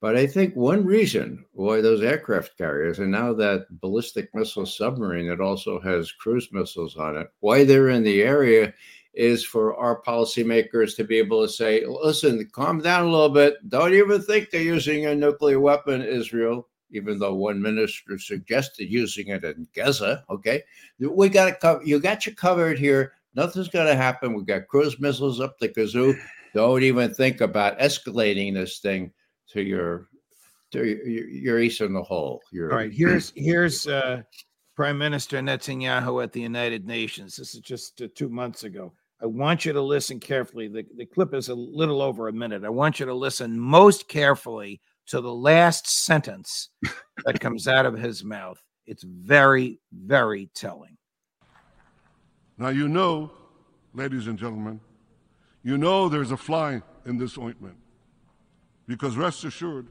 but 0.00 0.16
I 0.16 0.26
think 0.26 0.56
one 0.56 0.84
reason 0.84 1.44
why 1.52 1.80
those 1.80 2.02
aircraft 2.02 2.56
carriers, 2.56 2.98
and 2.98 3.10
now 3.10 3.34
that 3.34 3.66
ballistic 3.80 4.34
missile 4.34 4.66
submarine 4.66 5.28
that 5.28 5.40
also 5.40 5.78
has 5.80 6.10
cruise 6.10 6.48
missiles 6.52 6.96
on 6.96 7.16
it, 7.16 7.28
why 7.40 7.64
they're 7.64 7.90
in 7.90 8.02
the 8.02 8.22
area 8.22 8.72
is 9.12 9.44
for 9.44 9.76
our 9.76 10.00
policymakers 10.02 10.96
to 10.96 11.04
be 11.04 11.18
able 11.18 11.42
to 11.42 11.52
say, 11.52 11.84
listen, 11.84 12.48
calm 12.52 12.80
down 12.80 13.06
a 13.06 13.10
little 13.10 13.28
bit. 13.28 13.56
Don't 13.68 13.92
even 13.92 14.22
think 14.22 14.50
they're 14.50 14.62
using 14.62 15.06
a 15.06 15.14
nuclear 15.14 15.60
weapon, 15.60 16.00
Israel, 16.00 16.68
even 16.92 17.18
though 17.18 17.34
one 17.34 17.60
minister 17.60 18.18
suggested 18.18 18.88
using 18.88 19.28
it 19.28 19.44
in 19.44 19.66
Gaza. 19.74 20.24
Okay. 20.30 20.62
We 20.98 21.28
got. 21.28 21.58
You 21.84 21.98
got 21.98 22.24
you 22.24 22.34
covered 22.34 22.78
here. 22.78 23.12
Nothing's 23.34 23.68
going 23.68 23.86
to 23.86 23.96
happen. 23.96 24.32
We've 24.32 24.46
got 24.46 24.68
cruise 24.68 24.98
missiles 24.98 25.40
up 25.40 25.58
the 25.58 25.68
kazoo. 25.68 26.16
Don't 26.54 26.82
even 26.82 27.12
think 27.12 27.40
about 27.40 27.78
escalating 27.78 28.54
this 28.54 28.78
thing 28.78 29.12
to 29.52 29.62
your 29.62 30.08
to 30.72 30.84
your, 30.84 31.28
your 31.28 31.58
ace 31.58 31.80
in 31.80 31.92
the 31.92 32.02
hole. 32.02 32.40
Your, 32.52 32.70
All 32.70 32.78
right, 32.78 32.92
here's 32.92 33.32
here's 33.34 33.86
uh, 33.86 34.22
Prime 34.76 34.98
Minister 34.98 35.38
Netanyahu 35.38 36.22
at 36.22 36.32
the 36.32 36.40
United 36.40 36.86
Nations. 36.86 37.36
This 37.36 37.54
is 37.54 37.60
just 37.60 38.00
uh, 38.02 38.08
two 38.14 38.28
months 38.28 38.64
ago. 38.64 38.92
I 39.22 39.26
want 39.26 39.66
you 39.66 39.72
to 39.74 39.82
listen 39.82 40.18
carefully. 40.18 40.68
The, 40.68 40.86
the 40.96 41.04
clip 41.04 41.34
is 41.34 41.50
a 41.50 41.54
little 41.54 42.00
over 42.00 42.28
a 42.28 42.32
minute. 42.32 42.64
I 42.64 42.70
want 42.70 42.98
you 42.98 43.06
to 43.06 43.14
listen 43.14 43.60
most 43.60 44.08
carefully 44.08 44.80
to 45.08 45.20
the 45.20 45.32
last 45.32 45.86
sentence 45.86 46.70
that 47.26 47.40
comes 47.40 47.68
out 47.68 47.84
of 47.84 47.98
his 47.98 48.24
mouth. 48.24 48.58
It's 48.86 49.02
very, 49.02 49.78
very 49.92 50.48
telling. 50.54 50.96
Now, 52.56 52.68
you 52.68 52.88
know, 52.88 53.30
ladies 53.92 54.26
and 54.26 54.38
gentlemen, 54.38 54.80
you 55.62 55.76
know 55.76 56.08
there's 56.08 56.30
a 56.30 56.36
fly 56.36 56.80
in 57.04 57.18
this 57.18 57.36
ointment. 57.36 57.76
Because 58.90 59.16
rest 59.16 59.44
assured, 59.44 59.86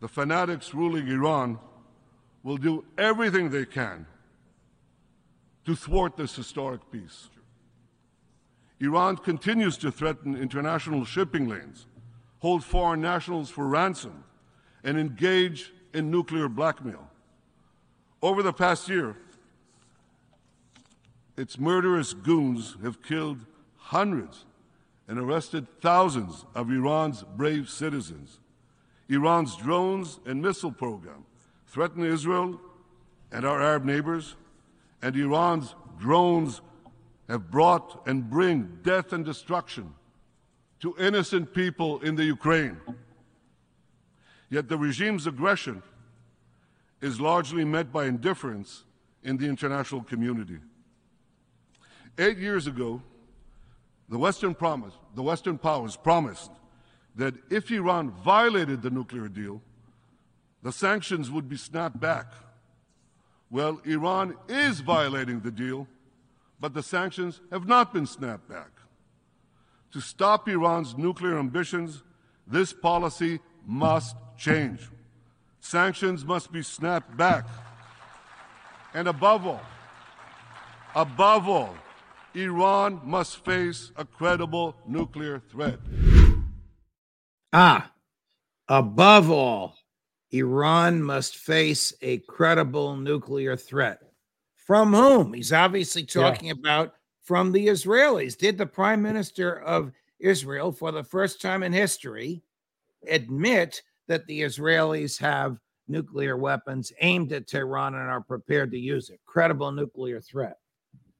the 0.00 0.08
fanatics 0.08 0.72
ruling 0.72 1.08
Iran 1.08 1.58
will 2.42 2.56
do 2.56 2.86
everything 2.96 3.50
they 3.50 3.66
can 3.66 4.06
to 5.66 5.76
thwart 5.76 6.16
this 6.16 6.34
historic 6.34 6.80
peace. 6.90 7.28
Iran 8.80 9.18
continues 9.18 9.76
to 9.76 9.92
threaten 9.92 10.34
international 10.34 11.04
shipping 11.04 11.50
lanes, 11.50 11.84
hold 12.38 12.64
foreign 12.64 13.02
nationals 13.02 13.50
for 13.50 13.68
ransom, 13.68 14.24
and 14.82 14.98
engage 14.98 15.70
in 15.92 16.10
nuclear 16.10 16.48
blackmail. 16.48 17.10
Over 18.22 18.42
the 18.42 18.54
past 18.54 18.88
year, 18.88 19.18
its 21.36 21.58
murderous 21.58 22.14
goons 22.14 22.74
have 22.82 23.02
killed 23.02 23.40
hundreds 23.76 24.46
and 25.12 25.20
arrested 25.20 25.66
thousands 25.82 26.46
of 26.54 26.70
Iran's 26.70 27.22
brave 27.36 27.68
citizens. 27.68 28.40
Iran's 29.10 29.54
drones 29.56 30.18
and 30.24 30.40
missile 30.40 30.72
program 30.72 31.26
threaten 31.66 32.02
Israel 32.02 32.58
and 33.30 33.44
our 33.44 33.60
Arab 33.60 33.84
neighbors, 33.84 34.36
and 35.02 35.14
Iran's 35.14 35.74
drones 35.98 36.62
have 37.28 37.50
brought 37.50 38.00
and 38.06 38.30
bring 38.30 38.78
death 38.80 39.12
and 39.12 39.22
destruction 39.22 39.92
to 40.80 40.96
innocent 40.98 41.52
people 41.52 42.00
in 42.00 42.16
the 42.16 42.24
Ukraine. 42.24 42.80
Yet 44.48 44.70
the 44.70 44.78
regime's 44.78 45.26
aggression 45.26 45.82
is 47.02 47.20
largely 47.20 47.66
met 47.66 47.92
by 47.92 48.06
indifference 48.06 48.84
in 49.22 49.36
the 49.36 49.44
international 49.46 50.04
community. 50.04 50.60
Eight 52.16 52.38
years 52.38 52.66
ago, 52.66 53.02
the 54.08 54.18
Western 54.18 54.54
promise, 54.54 54.94
the 55.14 55.22
Western 55.22 55.58
powers 55.58 55.96
promised 55.96 56.50
that 57.16 57.34
if 57.50 57.70
Iran 57.70 58.10
violated 58.10 58.82
the 58.82 58.90
nuclear 58.90 59.28
deal, 59.28 59.62
the 60.62 60.72
sanctions 60.72 61.30
would 61.30 61.48
be 61.48 61.56
snapped 61.56 61.98
back. 61.98 62.32
Well, 63.50 63.80
Iran 63.84 64.36
is 64.48 64.80
violating 64.80 65.40
the 65.40 65.50
deal, 65.50 65.88
but 66.58 66.74
the 66.74 66.82
sanctions 66.82 67.40
have 67.50 67.66
not 67.66 67.92
been 67.92 68.06
snapped 68.06 68.48
back. 68.48 68.70
To 69.92 70.00
stop 70.00 70.48
Iran's 70.48 70.96
nuclear 70.96 71.38
ambitions, 71.38 72.02
this 72.46 72.72
policy 72.72 73.40
must 73.66 74.16
change. 74.38 74.88
Sanctions 75.60 76.24
must 76.24 76.50
be 76.50 76.62
snapped 76.62 77.16
back. 77.16 77.46
And 78.94 79.06
above 79.06 79.46
all, 79.46 79.62
above 80.94 81.48
all, 81.48 81.74
Iran 82.34 83.00
must 83.04 83.44
face 83.44 83.92
a 83.96 84.04
credible 84.04 84.74
nuclear 84.86 85.38
threat. 85.38 85.78
Ah, 87.52 87.92
above 88.68 89.30
all, 89.30 89.76
Iran 90.30 91.02
must 91.02 91.36
face 91.36 91.92
a 92.00 92.18
credible 92.18 92.96
nuclear 92.96 93.56
threat. 93.56 94.00
From 94.56 94.94
whom? 94.94 95.34
He's 95.34 95.52
obviously 95.52 96.04
talking 96.04 96.48
yeah. 96.48 96.54
about 96.58 96.94
from 97.22 97.52
the 97.52 97.66
Israelis. 97.66 98.38
Did 98.38 98.56
the 98.56 98.66
prime 98.66 99.02
minister 99.02 99.60
of 99.60 99.92
Israel, 100.18 100.72
for 100.72 100.90
the 100.90 101.04
first 101.04 101.42
time 101.42 101.62
in 101.62 101.72
history, 101.72 102.42
admit 103.08 103.82
that 104.08 104.26
the 104.26 104.40
Israelis 104.40 105.18
have 105.20 105.58
nuclear 105.88 106.38
weapons 106.38 106.92
aimed 107.00 107.32
at 107.32 107.46
Tehran 107.46 107.94
and 107.94 108.08
are 108.08 108.22
prepared 108.22 108.70
to 108.70 108.78
use 108.78 109.10
it? 109.10 109.20
Credible 109.26 109.72
nuclear 109.72 110.20
threat. 110.20 110.56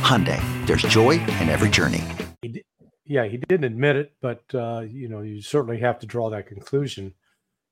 Hyundai, 0.00 0.40
there's 0.66 0.82
joy 0.82 1.12
in 1.40 1.48
every 1.48 1.68
journey. 1.68 2.02
yeah, 3.04 3.24
he 3.24 3.36
didn't 3.36 3.64
admit 3.64 3.96
it, 3.96 4.12
but 4.20 4.42
uh, 4.54 4.80
you 4.88 5.08
know, 5.08 5.22
you 5.22 5.40
certainly 5.42 5.78
have 5.80 5.98
to 6.00 6.06
draw 6.06 6.30
that 6.30 6.46
conclusion. 6.46 7.14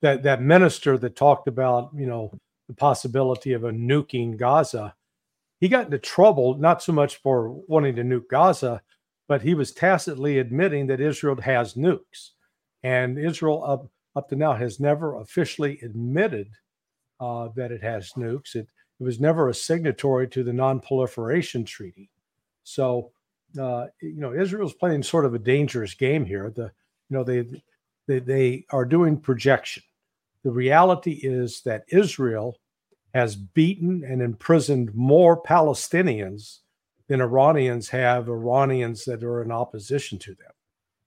That 0.03 0.23
that 0.25 0.43
minister 0.43 0.99
that 0.99 1.17
talked 1.17 1.49
about, 1.49 1.91
you 1.95 2.07
know, 2.07 2.33
the 2.69 2.75
possibility 2.75 3.53
of 3.53 3.65
a 3.65 3.71
nuking 3.71 4.37
Gaza, 4.37 4.95
he 5.61 5.69
got 5.69 5.87
into 5.87 5.99
trouble 5.99 6.57
not 6.59 6.83
so 6.83 6.93
much 6.93 7.17
for 7.17 7.51
wanting 7.69 7.97
to 7.97 8.03
nuke 8.03 8.29
Gaza, 8.31 8.83
but 9.29 9.43
he 9.43 9.55
was 9.55 9.73
tacitly 9.73 10.39
admitting 10.39 10.87
that 10.89 11.01
Israel 11.01 11.41
has 11.41 11.75
nukes, 11.75 12.31
and 12.83 13.19
Israel 13.19 13.65
up 13.65 13.89
up 14.15 14.29
to 14.31 14.37
now 14.37 14.55
has 14.55 14.81
never 14.81 15.17
officially 15.17 15.79
admitted 15.83 16.49
uh, 17.21 17.49
that 17.57 17.73
it 17.73 17.83
has 17.83 18.13
nukes. 18.17 18.55
It 18.55 18.69
it 18.99 19.05
was 19.05 19.21
never 19.21 19.49
a 19.49 19.55
signatory 19.55 20.27
to 20.29 20.43
the 20.43 20.55
Non-Proliferation 20.55 21.65
Treaty, 21.65 22.11
so 22.67 23.13
uh, 23.61 23.87
you 24.03 24.21
know 24.21 24.35
Israel's 24.35 24.75
playing 24.75 25.03
sort 25.03 25.25
of 25.25 25.35
a 25.35 25.39
dangerous 25.39 25.95
game 25.95 26.25
here. 26.25 26.51
The 26.51 26.73
you 27.09 27.17
know 27.17 27.23
they 27.23 27.45
they 28.09 28.19
they 28.19 28.67
are 28.71 28.85
doing 28.85 29.19
projection. 29.19 29.85
The 30.43 30.51
reality 30.51 31.21
is 31.23 31.63
that 31.63 31.85
Israel 31.89 32.57
has 33.15 33.37
beaten 33.37 34.05
and 34.05 34.21
imprisoned 34.21 34.95
more 34.95 35.41
Palestinians 35.41 36.59
than 37.09 37.21
Iranians 37.21 37.89
have 37.89 38.29
Iranians 38.29 39.05
that 39.05 39.23
are 39.23 39.43
in 39.43 39.53
opposition 39.53 40.19
to 40.19 40.35
them. 40.35 40.53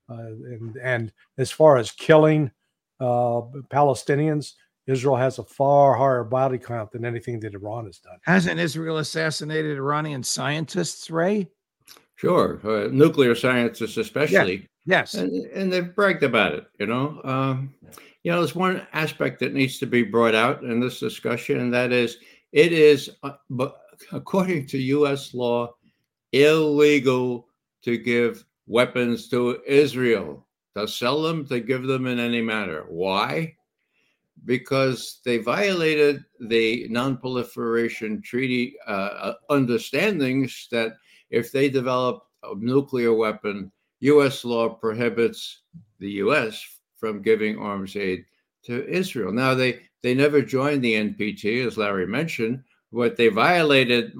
Uh, 0.09 0.53
and, 0.53 0.77
and 0.77 1.13
as 1.37 1.51
far 1.51 1.77
as 1.77 1.91
killing 1.91 2.51
uh, 2.99 3.41
Palestinians, 3.69 4.53
Israel 4.89 5.15
has 5.15 5.37
a 5.37 5.43
far 5.43 5.95
higher 5.95 6.23
body 6.23 6.57
count 6.57 6.91
than 6.91 7.05
anything 7.05 7.39
that 7.41 7.53
Iran 7.53 7.85
has 7.85 7.99
done. 7.99 8.17
Hasn't 8.23 8.59
Israel 8.59 8.97
assassinated 8.97 9.77
Iranian 9.77 10.23
scientists, 10.23 11.09
Ray? 11.11 11.47
Sure, 12.15 12.59
uh, 12.63 12.89
nuclear 12.91 13.35
scientists 13.35 13.97
especially. 13.97 14.67
Yes, 14.85 15.13
and, 15.13 15.31
and 15.51 15.71
they've 15.71 15.95
bragged 15.95 16.23
about 16.23 16.53
it. 16.53 16.65
You 16.79 16.87
know, 16.87 17.21
um, 17.23 17.73
you 18.23 18.31
know, 18.31 18.39
there's 18.39 18.55
one 18.55 18.85
aspect 18.93 19.39
that 19.39 19.53
needs 19.53 19.77
to 19.79 19.85
be 19.85 20.03
brought 20.03 20.35
out 20.35 20.63
in 20.63 20.79
this 20.79 20.99
discussion, 20.99 21.59
and 21.59 21.73
that 21.73 21.91
is, 21.91 22.17
it 22.51 22.73
is, 22.73 23.11
uh, 23.23 23.33
but 23.49 23.77
according 24.11 24.65
to 24.67 24.77
U.S. 24.77 25.33
law, 25.33 25.73
illegal 26.33 27.47
to 27.83 27.97
give 27.97 28.43
weapons 28.67 29.29
to 29.29 29.61
Israel, 29.67 30.47
to 30.75 30.87
sell 30.87 31.21
them, 31.21 31.45
to 31.47 31.59
give 31.59 31.83
them 31.83 32.07
in 32.07 32.19
any 32.19 32.41
manner. 32.41 32.85
Why? 32.89 33.55
Because 34.45 35.19
they 35.25 35.37
violated 35.37 36.23
the 36.39 36.87
non-proliferation 36.89 38.21
treaty 38.21 38.75
uh, 38.87 38.91
uh 38.91 39.33
understandings 39.49 40.67
that 40.71 40.93
if 41.29 41.51
they 41.51 41.69
develop 41.69 42.23
a 42.43 42.55
nuclear 42.55 43.13
weapon, 43.13 43.71
U.S. 44.01 44.45
law 44.45 44.69
prohibits 44.69 45.61
the 45.99 46.11
U.S. 46.23 46.65
from 46.97 47.21
giving 47.21 47.57
arms 47.57 47.95
aid 47.95 48.25
to 48.63 48.87
Israel. 48.87 49.31
Now, 49.31 49.53
they, 49.53 49.81
they 50.01 50.13
never 50.13 50.41
joined 50.41 50.83
the 50.83 50.95
NPT, 50.95 51.65
as 51.65 51.77
Larry 51.77 52.07
mentioned, 52.07 52.63
but 52.91 53.17
they 53.17 53.27
violated 53.27 54.13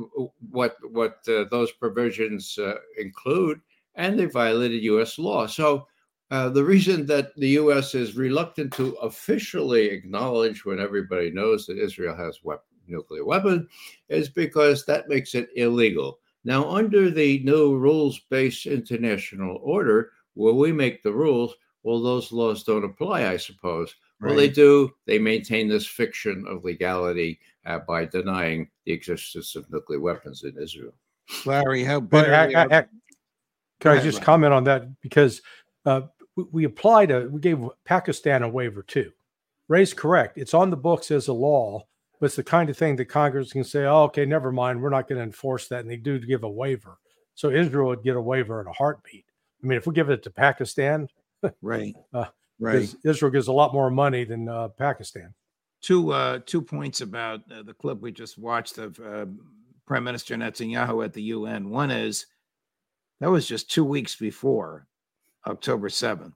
what, 0.52 0.76
what 0.92 1.20
uh, 1.28 1.46
those 1.50 1.72
provisions 1.72 2.58
uh, 2.58 2.76
include, 2.98 3.62
and 3.96 4.20
they 4.20 4.26
violated 4.26 4.84
U.S. 4.84 5.18
law. 5.18 5.48
So, 5.48 5.88
uh, 6.32 6.50
the 6.50 6.64
reason 6.64 7.06
that 7.08 7.36
the 7.36 7.50
U.S. 7.50 7.96
is 7.96 8.16
reluctant 8.16 8.72
to 8.74 8.94
officially 9.02 9.88
acknowledge 9.88 10.64
when 10.64 10.80
everybody 10.80 11.32
knows 11.32 11.66
that 11.66 11.80
Israel 11.80 12.16
has 12.16 12.44
weapon, 12.44 12.66
nuclear 12.88 13.26
weapon 13.26 13.68
is 14.10 14.30
because 14.30 14.86
that 14.86 15.10
makes 15.10 15.34
it 15.34 15.50
illegal. 15.56 16.20
Now, 16.44 16.70
under 16.70 17.10
the 17.10 17.40
new 17.44 17.78
rules 17.78 18.20
based 18.30 18.66
international 18.66 19.60
order, 19.64 20.12
where 20.36 20.54
we 20.54 20.72
make 20.72 21.04
the 21.04 21.12
rules, 21.12 21.56
well, 21.84 22.02
those 22.02 22.32
laws 22.32 22.64
don't 22.64 22.84
apply, 22.84 23.28
I 23.28 23.38
suppose. 23.38 23.96
Right. 24.20 24.30
Well, 24.30 24.38
they 24.38 24.50
do. 24.50 24.92
They 25.06 25.18
maintain 25.18 25.68
this 25.68 25.88
fiction 25.88 26.46
of 26.48 26.64
legality 26.64 27.40
uh, 27.66 27.80
by 27.80 28.06
denying 28.06 28.70
the 28.86 28.92
existence 28.92 29.56
of 29.56 29.70
nuclear 29.72 30.00
weapons 30.00 30.44
in 30.44 30.56
Israel. 30.62 30.94
Larry, 31.46 31.84
how 31.84 32.00
but 32.00 32.30
I, 32.30 32.52
I, 32.54 32.80
I, 32.80 32.86
can 33.80 33.98
I 33.98 34.02
just 34.02 34.22
comment 34.22 34.54
on 34.54 34.64
that? 34.66 35.00
Because 35.02 35.42
uh, 35.86 36.02
we, 36.36 36.46
we 36.52 36.64
applied 36.64 37.12
a, 37.12 37.28
we 37.28 37.40
gave 37.40 37.60
Pakistan 37.86 38.44
a 38.44 38.50
waiver 38.50 38.84
too. 38.84 39.12
Ray's 39.68 39.94
correct. 39.94 40.38
It's 40.38 40.54
on 40.54 40.70
the 40.70 40.78
books 40.78 41.12
as 41.12 41.28
a 41.28 41.34
law, 41.34 41.86
but 42.20 42.28
it's 42.28 42.36
the 42.36 42.44
kind 42.44 42.70
of 42.70 42.78
thing 42.78 42.96
that 42.98 43.06
Congress 43.06 43.54
can 43.54 43.64
say, 43.64 43.86
oh, 43.86 44.04
okay, 44.04 44.26
never 44.26 44.52
mind, 44.52 44.82
we're 44.82 44.90
not 44.90 45.08
going 45.08 45.20
to 45.20 45.24
enforce 45.24 45.68
that. 45.68 45.82
And 45.82 45.90
they 45.90 45.96
do 45.96 46.20
give 46.20 46.44
a 46.44 46.50
waiver. 46.50 46.98
So 47.36 47.52
Israel 47.52 47.88
would 47.90 48.04
get 48.04 48.16
a 48.16 48.22
waiver 48.22 48.60
in 48.62 48.68
a 48.68 48.74
heartbeat. 48.74 49.26
I 49.64 49.68
mean, 49.68 49.78
if 49.78 49.88
we 49.88 49.94
give 49.94 50.10
it 50.10 50.24
to 50.24 50.32
Pakistan, 50.32 51.08
right, 51.62 51.96
uh, 52.14 52.26
right, 52.60 52.94
Israel 53.06 53.32
gives 53.32 53.48
a 53.48 53.54
lot 53.54 53.74
more 53.74 53.90
money 53.90 54.26
than 54.26 54.50
uh, 54.50 54.70
Pakistan. 54.70 55.34
Two 55.82 56.12
uh, 56.12 56.40
two 56.46 56.62
points 56.62 57.00
about 57.00 57.40
uh, 57.52 57.64
the 57.64 57.74
clip 57.74 58.02
we 58.02 58.12
just 58.12 58.38
watched 58.38 58.78
of 58.78 59.00
uh, 59.00 59.26
Prime 59.86 60.04
Minister 60.04 60.36
Netanyahu 60.36 61.06
at 61.06 61.14
the 61.14 61.22
UN. 61.24 61.70
One 61.70 61.92
is 61.92 62.26
that 63.22 63.30
was 63.30 63.48
just 63.48 63.72
two 63.72 63.86
weeks 63.86 64.16
before 64.18 64.88
October 65.48 65.90
seventh, 65.90 66.36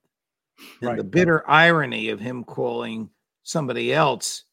and 0.80 0.88
right. 0.88 0.96
the 0.96 1.04
bitter 1.04 1.48
irony 1.48 2.08
of 2.08 2.20
him 2.20 2.44
calling 2.44 3.10
somebody 3.42 3.92
else 3.92 4.44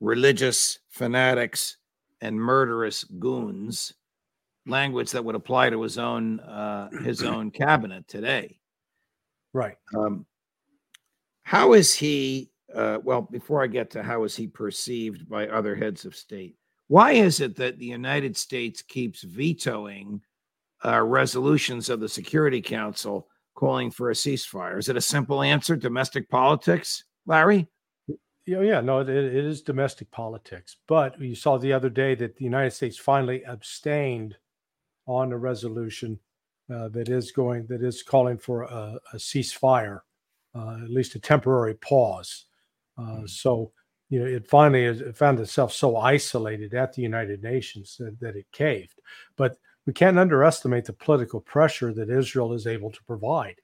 religious 0.00 0.78
fanatics 0.88 1.76
and 2.20 2.36
murderous 2.36 3.04
goons 3.04 3.94
language 4.66 5.10
that 5.10 5.24
would 5.24 5.34
apply 5.34 5.70
to 5.70 5.82
his 5.82 5.98
own 5.98 6.40
uh, 6.40 6.90
his 7.02 7.22
own 7.24 7.50
cabinet 7.50 8.06
today. 8.08 8.58
Right. 9.52 9.76
Um, 9.96 10.26
how 11.48 11.72
is 11.72 11.94
he 11.94 12.50
uh, 12.74 12.98
well 13.02 13.22
before 13.22 13.62
i 13.62 13.66
get 13.66 13.90
to 13.90 14.02
how 14.02 14.22
is 14.24 14.36
he 14.36 14.46
perceived 14.46 15.26
by 15.26 15.48
other 15.48 15.74
heads 15.74 16.04
of 16.04 16.14
state 16.14 16.56
why 16.88 17.12
is 17.12 17.40
it 17.40 17.56
that 17.56 17.78
the 17.78 17.86
united 17.86 18.36
states 18.36 18.82
keeps 18.82 19.22
vetoing 19.22 20.20
uh, 20.84 21.00
resolutions 21.00 21.88
of 21.88 22.00
the 22.00 22.08
security 22.08 22.60
council 22.60 23.28
calling 23.58 23.90
for 23.90 24.10
a 24.10 24.14
ceasefire 24.14 24.78
is 24.78 24.88
it 24.88 24.96
a 24.96 25.00
simple 25.00 25.42
answer 25.42 25.76
domestic 25.76 26.28
politics 26.30 27.04
larry 27.26 27.68
yeah, 28.48 28.62
yeah, 28.62 28.80
no, 28.80 29.00
it, 29.00 29.10
it 29.10 29.44
is 29.44 29.60
domestic 29.60 30.10
politics. 30.10 30.78
But 30.86 31.20
you 31.20 31.34
saw 31.34 31.58
the 31.58 31.74
other 31.74 31.90
day 31.90 32.14
that 32.14 32.34
the 32.34 32.44
United 32.44 32.70
States 32.70 32.96
finally 32.96 33.44
abstained 33.44 34.38
on 35.06 35.32
a 35.32 35.36
resolution 35.36 36.18
uh, 36.72 36.88
that 36.88 37.10
is 37.10 37.30
going 37.30 37.66
that 37.66 37.82
is 37.82 38.02
calling 38.02 38.38
for 38.38 38.62
a, 38.62 38.98
a 39.12 39.16
ceasefire, 39.16 40.00
uh, 40.54 40.78
at 40.82 40.88
least 40.88 41.14
a 41.14 41.18
temporary 41.18 41.74
pause. 41.74 42.46
Uh, 42.96 43.02
mm-hmm. 43.02 43.26
So 43.26 43.70
you 44.08 44.20
know, 44.20 44.26
it 44.26 44.48
finally 44.48 44.84
it 44.84 45.14
found 45.14 45.40
itself 45.40 45.74
so 45.74 45.98
isolated 45.98 46.72
at 46.72 46.94
the 46.94 47.02
United 47.02 47.42
Nations 47.42 47.96
that, 47.98 48.18
that 48.20 48.34
it 48.34 48.46
caved. 48.50 48.98
But 49.36 49.58
we 49.88 49.94
can't 49.94 50.18
underestimate 50.18 50.84
the 50.84 50.92
political 50.92 51.40
pressure 51.40 51.94
that 51.94 52.10
Israel 52.10 52.52
is 52.52 52.66
able 52.66 52.90
to 52.90 53.02
provide. 53.04 53.54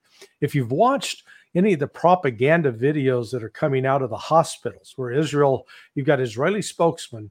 If 0.40 0.54
you've 0.54 0.72
watched 0.72 1.24
any 1.54 1.74
of 1.74 1.80
the 1.80 1.86
propaganda 1.86 2.72
videos 2.72 3.30
that 3.30 3.44
are 3.44 3.50
coming 3.50 3.84
out 3.84 4.00
of 4.00 4.08
the 4.08 4.16
hospitals 4.16 4.94
where 4.96 5.10
Israel, 5.10 5.68
you've 5.94 6.06
got 6.06 6.20
Israeli 6.20 6.62
spokesmen. 6.62 7.30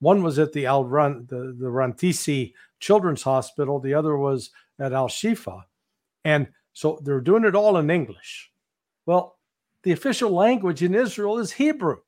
One 0.00 0.22
was 0.22 0.38
at 0.38 0.52
the 0.52 0.66
Al 0.66 0.84
Run, 0.84 1.24
the, 1.30 1.56
the 1.58 1.70
Rantisi 1.70 2.52
Children's 2.80 3.22
Hospital, 3.22 3.80
the 3.80 3.94
other 3.94 4.18
was 4.18 4.50
at 4.78 4.92
Al 4.92 5.08
Shifa. 5.08 5.62
And 6.26 6.48
so 6.74 7.00
they're 7.02 7.22
doing 7.22 7.44
it 7.44 7.54
all 7.54 7.78
in 7.78 7.88
English. 7.88 8.52
Well, 9.06 9.38
the 9.84 9.92
official 9.92 10.30
language 10.30 10.82
in 10.82 10.94
Israel 10.94 11.38
is 11.38 11.52
Hebrew. 11.52 12.00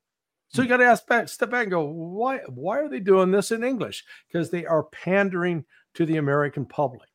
So 0.50 0.60
you 0.60 0.68
hmm. 0.68 0.72
got 0.72 0.76
to 0.76 0.84
ask 0.84 1.06
back, 1.06 1.30
step 1.30 1.50
back 1.50 1.62
and 1.62 1.70
go, 1.70 1.84
why, 1.84 2.40
why 2.46 2.80
are 2.80 2.90
they 2.90 3.00
doing 3.00 3.30
this 3.30 3.52
in 3.52 3.64
English? 3.64 4.04
Because 4.28 4.50
they 4.50 4.66
are 4.66 4.82
pandering 4.82 5.64
to 5.96 6.06
the 6.06 6.16
American 6.16 6.64
public. 6.64 7.08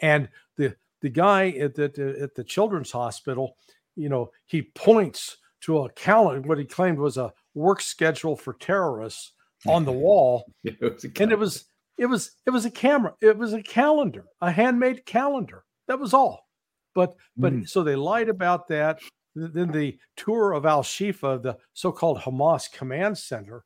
And 0.00 0.28
the 0.56 0.74
the 1.00 1.10
guy 1.10 1.50
at 1.50 1.74
the 1.74 2.18
at 2.20 2.34
the 2.34 2.44
children's 2.44 2.90
hospital 2.90 3.56
you 3.98 4.08
know, 4.08 4.30
he 4.46 4.62
points 4.62 5.38
to 5.62 5.80
a 5.80 5.90
calendar, 5.90 6.48
what 6.48 6.58
he 6.58 6.64
claimed 6.64 6.98
was 6.98 7.16
a 7.16 7.32
work 7.54 7.80
schedule 7.80 8.36
for 8.36 8.54
terrorists 8.54 9.32
on 9.66 9.84
the 9.84 9.92
wall. 10.06 10.44
it 10.62 11.04
and 11.18 11.32
it 11.32 11.38
was 11.38 11.64
it 11.98 12.06
was 12.06 12.30
it 12.46 12.50
was 12.50 12.64
a 12.64 12.70
camera, 12.70 13.12
it 13.20 13.36
was 13.36 13.52
a 13.52 13.62
calendar, 13.62 14.24
a 14.40 14.50
handmade 14.50 15.04
calendar. 15.04 15.64
That 15.88 15.98
was 15.98 16.14
all. 16.14 16.48
But 16.94 17.16
but 17.36 17.52
mm. 17.52 17.68
so 17.68 17.82
they 17.82 17.96
lied 17.96 18.28
about 18.28 18.68
that. 18.68 19.00
Then 19.34 19.70
the 19.70 19.98
tour 20.16 20.52
of 20.52 20.64
Al 20.64 20.82
Shifa, 20.82 21.42
the 21.42 21.58
so-called 21.72 22.18
Hamas 22.18 22.72
command 22.72 23.18
center, 23.18 23.64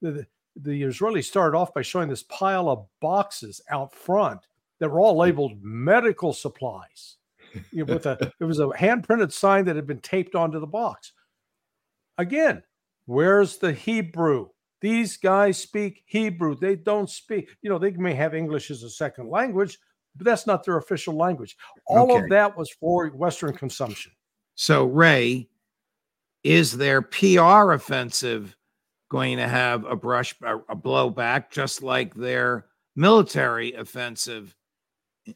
the, 0.00 0.26
the 0.56 0.82
Israelis 0.82 1.24
started 1.24 1.56
off 1.56 1.72
by 1.74 1.82
showing 1.82 2.08
this 2.08 2.24
pile 2.24 2.68
of 2.68 2.86
boxes 3.00 3.60
out 3.70 3.94
front 3.94 4.40
that 4.78 4.90
were 4.90 5.00
all 5.00 5.16
labeled 5.16 5.52
medical 5.62 6.32
supplies 6.32 7.16
you 7.72 7.84
know, 7.84 7.94
with 7.94 8.06
a 8.06 8.32
it 8.40 8.44
was 8.44 8.60
a 8.60 8.76
hand 8.76 9.04
printed 9.04 9.32
sign 9.32 9.64
that 9.66 9.76
had 9.76 9.86
been 9.86 10.00
taped 10.00 10.34
onto 10.34 10.58
the 10.58 10.66
box. 10.66 11.12
Again, 12.18 12.62
where's 13.06 13.58
the 13.58 13.72
Hebrew? 13.72 14.48
These 14.80 15.18
guys 15.18 15.58
speak 15.58 16.02
Hebrew. 16.06 16.56
They 16.58 16.74
don't 16.74 17.08
speak, 17.08 17.50
you 17.62 17.68
know, 17.68 17.78
they 17.78 17.90
may 17.92 18.14
have 18.14 18.34
English 18.34 18.70
as 18.70 18.82
a 18.82 18.90
second 18.90 19.28
language, 19.28 19.78
but 20.16 20.24
that's 20.24 20.46
not 20.46 20.64
their 20.64 20.78
official 20.78 21.14
language. 21.14 21.56
All 21.86 22.10
Okay. 22.10 22.24
of 22.24 22.30
that 22.30 22.56
was 22.56 22.70
for 22.70 23.08
Western 23.08 23.52
consumption. 23.54 24.12
So, 24.54 24.86
Ray, 24.86 25.48
is 26.44 26.76
their 26.76 27.02
PR 27.02 27.72
offensive 27.72 28.56
going 29.10 29.36
to 29.36 29.48
have 29.48 29.84
a 29.84 29.96
brush, 29.96 30.34
a, 30.42 30.76
blowback, 30.76 31.50
just 31.50 31.82
like 31.82 32.14
their 32.14 32.66
military 32.96 33.72
offensive 33.74 34.54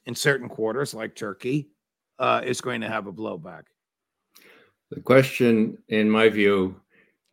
in 0.06 0.14
certain 0.14 0.48
quarters, 0.48 0.94
like 0.94 1.14
Turkey, 1.14 1.68
uh, 2.18 2.40
is 2.44 2.60
going 2.60 2.80
to 2.80 2.88
have 2.88 3.06
a 3.06 3.12
blowback? 3.12 3.64
The 4.90 5.00
question, 5.00 5.76
in 5.88 6.08
my 6.08 6.28
view, 6.28 6.80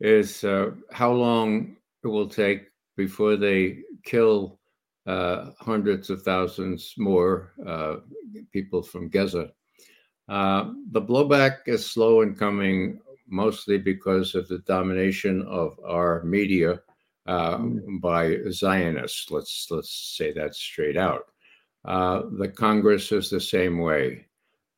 is 0.00 0.42
uh, 0.42 0.72
how 0.90 1.12
long 1.12 1.76
it 2.02 2.08
will 2.08 2.28
take 2.28 2.66
before 2.96 3.36
they 3.36 3.78
kill 4.04 4.58
uh, 5.06 5.50
hundreds 5.60 6.10
of 6.10 6.22
thousands 6.22 6.94
more 6.98 7.52
uh, 7.66 7.96
people 8.52 8.82
from 8.82 9.08
Gaza. 9.08 9.52
Uh, 10.28 10.72
the 10.90 11.02
blowback 11.02 11.58
is 11.66 11.88
slow 11.88 12.22
in 12.22 12.34
coming, 12.34 13.00
mostly 13.32 13.78
because 13.78 14.34
of 14.34 14.46
the 14.46 14.58
domination 14.58 15.42
of 15.42 15.80
our 15.84 16.22
media 16.22 16.80
uh, 17.26 17.58
by 18.00 18.36
Zionists. 18.50 19.30
Let's 19.30 19.68
let's 19.70 20.16
say 20.16 20.32
that 20.34 20.54
straight 20.54 20.96
out. 20.96 21.26
Uh, 21.84 22.22
the 22.38 22.48
Congress 22.48 23.10
is 23.10 23.30
the 23.30 23.40
same 23.40 23.78
way. 23.78 24.26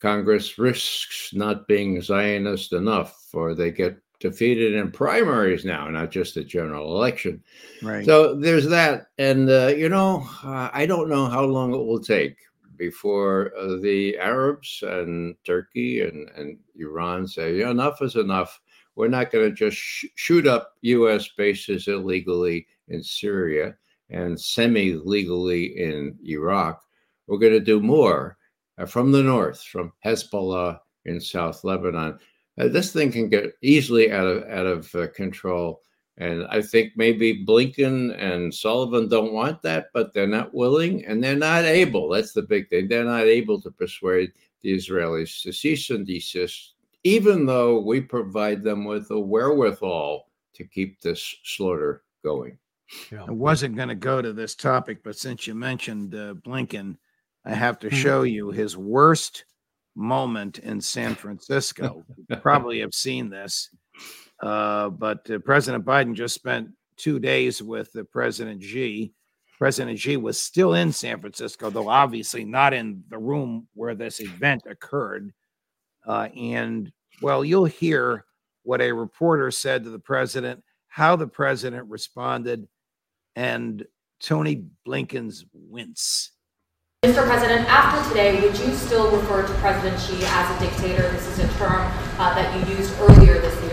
Congress 0.00 0.58
risks 0.58 1.30
not 1.34 1.66
being 1.66 2.00
Zionist 2.00 2.72
enough, 2.72 3.28
or 3.32 3.54
they 3.54 3.70
get 3.70 3.98
defeated 4.20 4.74
in 4.74 4.90
primaries 4.90 5.64
now, 5.64 5.88
not 5.90 6.10
just 6.10 6.34
the 6.34 6.44
general 6.44 6.96
election. 6.96 7.42
Right. 7.82 8.04
So 8.04 8.34
there's 8.34 8.68
that, 8.68 9.08
and 9.18 9.50
uh, 9.50 9.72
you 9.76 9.88
know, 9.88 10.26
uh, 10.44 10.70
I 10.72 10.86
don't 10.86 11.08
know 11.08 11.26
how 11.26 11.44
long 11.44 11.74
it 11.74 11.84
will 11.84 12.00
take 12.00 12.36
before 12.76 13.52
uh, 13.58 13.76
the 13.80 14.16
Arabs 14.18 14.82
and 14.86 15.34
Turkey 15.44 16.02
and, 16.02 16.28
and 16.36 16.58
Iran 16.76 17.26
say 17.26 17.62
enough 17.62 18.02
is 18.02 18.16
enough. 18.16 18.60
We're 18.96 19.08
not 19.08 19.32
going 19.32 19.48
to 19.48 19.54
just 19.54 19.76
sh- 19.76 20.06
shoot 20.14 20.46
up 20.46 20.72
U.S. 20.82 21.28
bases 21.36 21.88
illegally 21.88 22.66
in 22.88 23.02
Syria 23.02 23.74
and 24.10 24.40
semi-legally 24.40 25.78
in 25.78 26.16
Iraq. 26.24 26.80
We're 27.26 27.38
going 27.38 27.52
to 27.52 27.60
do 27.60 27.80
more 27.80 28.36
uh, 28.78 28.86
from 28.86 29.12
the 29.12 29.22
north, 29.22 29.62
from 29.62 29.92
Hezbollah 30.04 30.78
in 31.06 31.20
South 31.20 31.64
Lebanon. 31.64 32.18
Uh, 32.58 32.68
this 32.68 32.92
thing 32.92 33.10
can 33.10 33.28
get 33.28 33.54
easily 33.62 34.12
out 34.12 34.26
of 34.26 34.44
out 34.44 34.66
of 34.66 34.94
uh, 34.94 35.08
control. 35.08 35.80
And 36.16 36.46
I 36.48 36.62
think 36.62 36.92
maybe 36.96 37.44
Blinken 37.44 38.16
and 38.22 38.54
Sullivan 38.54 39.08
don't 39.08 39.32
want 39.32 39.62
that, 39.62 39.86
but 39.92 40.14
they're 40.14 40.28
not 40.28 40.54
willing 40.54 41.04
and 41.06 41.22
they're 41.22 41.34
not 41.34 41.64
able. 41.64 42.08
That's 42.08 42.32
the 42.32 42.42
big 42.42 42.70
thing. 42.70 42.86
They're 42.86 43.04
not 43.04 43.24
able 43.24 43.60
to 43.62 43.70
persuade 43.70 44.32
the 44.62 44.76
Israelis 44.76 45.42
to 45.42 45.52
cease 45.52 45.90
and 45.90 46.06
desist, 46.06 46.74
even 47.02 47.46
though 47.46 47.80
we 47.80 48.00
provide 48.00 48.62
them 48.62 48.84
with 48.84 49.08
the 49.08 49.18
wherewithal 49.18 50.28
to 50.54 50.64
keep 50.64 51.00
this 51.00 51.34
slaughter 51.42 52.04
going. 52.22 52.58
Yeah. 53.10 53.24
I 53.26 53.32
wasn't 53.32 53.74
going 53.74 53.88
to 53.88 53.94
go 53.96 54.22
to 54.22 54.32
this 54.32 54.54
topic, 54.54 55.02
but 55.02 55.16
since 55.16 55.48
you 55.48 55.54
mentioned 55.54 56.14
uh, 56.14 56.34
Blinken, 56.34 56.96
I 57.44 57.54
have 57.54 57.78
to 57.80 57.88
Mhm. 57.88 57.92
show 57.94 58.22
you 58.22 58.50
his 58.50 58.76
worst 58.76 59.46
moment 59.96 60.60
in 60.60 60.80
San 60.80 61.14
Francisco. 61.16 62.04
You 62.28 62.36
probably 62.36 62.80
have 62.80 62.94
seen 62.94 63.28
this, 63.30 63.68
uh, 64.42 64.90
but 64.90 65.28
uh, 65.30 65.38
President 65.38 65.84
Biden 65.84 66.14
just 66.14 66.34
spent 66.34 66.68
two 66.96 67.18
days 67.18 67.62
with 67.62 67.94
uh, 67.96 68.02
President 68.04 68.62
Xi. 68.62 69.12
President 69.58 69.98
Xi 69.98 70.16
was 70.16 70.40
still 70.40 70.74
in 70.74 70.92
San 70.92 71.20
Francisco, 71.20 71.70
though 71.70 71.88
obviously 71.88 72.44
not 72.44 72.74
in 72.74 73.02
the 73.08 73.18
room 73.18 73.68
where 73.74 73.94
this 73.94 74.20
event 74.20 74.62
occurred. 74.68 75.32
Uh, 76.06 76.28
and 76.36 76.92
well, 77.22 77.44
you'll 77.44 77.64
hear 77.64 78.24
what 78.64 78.80
a 78.80 78.92
reporter 78.92 79.50
said 79.50 79.84
to 79.84 79.90
the 79.90 79.98
president, 79.98 80.62
how 80.88 81.16
the 81.16 81.26
president 81.26 81.88
responded, 81.88 82.66
and 83.36 83.84
Tony 84.20 84.66
Blinken's 84.86 85.44
wince. 85.52 86.32
Mr. 87.04 87.26
President, 87.26 87.68
after 87.68 88.08
today, 88.08 88.40
would 88.40 88.58
you 88.58 88.74
still 88.74 89.10
refer 89.10 89.46
to 89.46 89.52
President 89.54 90.00
Xi 90.00 90.24
as 90.24 90.56
a 90.56 90.60
dictator? 90.64 91.02
This 91.10 91.26
is 91.28 91.38
a 91.40 91.48
term 91.58 91.90
uh, 92.18 92.34
that 92.34 92.68
you 92.68 92.76
used 92.76 92.98
earlier 92.98 93.40
this. 93.40 93.63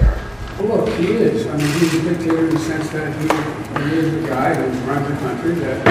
Well, 0.63 0.85
look, 0.85 0.89
he 0.95 1.07
is. 1.13 1.47
I 1.47 1.57
mean, 1.57 1.67
he's 1.79 1.93
a 1.95 2.01
dictator 2.09 2.47
in 2.47 2.53
the 2.53 2.59
sense 2.59 2.89
that 2.91 3.11
he, 3.19 3.89
he 3.89 3.97
is 3.97 4.23
a 4.23 4.27
guy 4.27 4.53
who 4.53 4.91
runs 4.91 5.07
a 5.07 5.17
country 5.21 5.55
that 5.55 5.87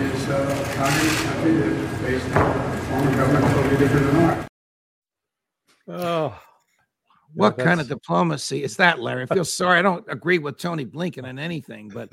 is 0.00 0.28
uh, 0.28 0.34
a 0.34 0.74
communist 0.76 1.24
country 1.24 1.52
that 1.54 1.66
is 1.66 2.00
based 2.00 2.36
on 2.36 2.56
a 2.74 2.76
form 2.78 3.08
of 3.08 3.16
government 3.16 3.44
totally 3.54 3.76
different 3.76 4.06
than 4.06 4.16
ours. 4.16 4.46
Oh, 5.88 6.40
What 7.34 7.58
kind 7.58 7.80
of 7.80 7.88
diplomacy 7.88 8.62
is 8.62 8.76
that, 8.76 9.00
Larry? 9.00 9.26
I 9.28 9.34
feel 9.34 9.44
sorry. 9.44 9.78
I 9.80 9.82
don't 9.82 10.04
agree 10.08 10.38
with 10.38 10.58
Tony 10.58 10.86
Blinken 10.86 11.24
on 11.26 11.38
anything, 11.38 11.88
but 11.88 12.10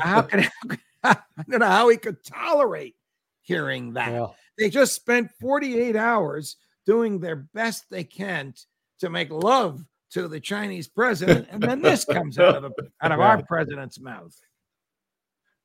how 0.00 0.22
can 0.22 0.48
I 1.04 1.16
don't 1.48 1.60
know 1.60 1.66
how 1.66 1.88
he 1.90 1.98
could 1.98 2.24
tolerate 2.24 2.94
hearing 3.42 3.92
that. 3.92 4.12
well, 4.12 4.34
They 4.56 4.70
just 4.70 4.94
spent 4.94 5.30
48 5.40 5.94
hours 5.94 6.56
doing 6.86 7.20
their 7.20 7.36
best 7.36 7.84
they 7.90 8.04
can 8.04 8.52
t- 8.52 8.62
to 9.00 9.10
make 9.10 9.30
love 9.30 9.84
to 10.14 10.28
the 10.28 10.40
Chinese 10.40 10.86
president, 10.86 11.48
and 11.50 11.62
then 11.62 11.82
this 11.82 12.04
comes 12.04 12.38
out 12.38 12.64
of 12.64 12.72
the, 12.76 12.90
out 13.02 13.12
of 13.12 13.20
our 13.20 13.42
president's 13.42 14.00
mouth. 14.00 14.34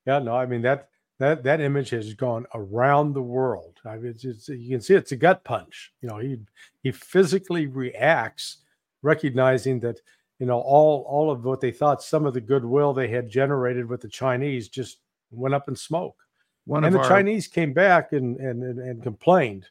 yeah, 0.06 0.20
no, 0.20 0.36
I 0.36 0.46
mean 0.48 0.64
that 0.64 0.90
that 1.20 1.44
that 1.44 1.62
image 1.62 1.92
has 1.92 2.14
gone 2.16 2.48
around 2.56 3.14
the 3.14 3.22
world. 3.22 3.78
I 3.86 3.98
mean, 3.98 4.12
it's, 4.12 4.26
it's 4.26 4.50
you 4.50 4.70
can 4.70 4.82
see 4.82 4.96
it's 4.96 5.12
a 5.12 5.18
gut 5.18 5.44
punch. 5.44 5.94
You 6.02 6.10
know, 6.10 6.18
he 6.18 6.38
he 6.82 6.92
physically 6.92 7.68
reacts, 7.68 8.58
recognizing 9.04 9.80
that 9.82 10.00
you 10.40 10.48
know 10.48 10.60
all 10.60 11.06
all 11.08 11.30
of 11.30 11.46
what 11.46 11.62
they 11.62 11.72
thought 11.72 12.02
some 12.02 12.26
of 12.26 12.34
the 12.34 12.42
goodwill 12.42 12.94
they 12.94 13.08
had 13.08 13.30
generated 13.30 13.88
with 13.88 14.02
the 14.02 14.10
Chinese 14.10 14.68
just 14.68 14.98
went 15.30 15.54
up 15.54 15.68
in 15.68 15.76
smoke. 15.76 16.18
One 16.66 16.86
and 16.86 16.96
the 16.96 17.00
our, 17.00 17.08
Chinese 17.08 17.48
came 17.48 17.74
back 17.74 18.14
and, 18.14 18.38
and 18.38 18.64
and 18.64 18.80
and 18.80 19.04
complained. 19.04 19.68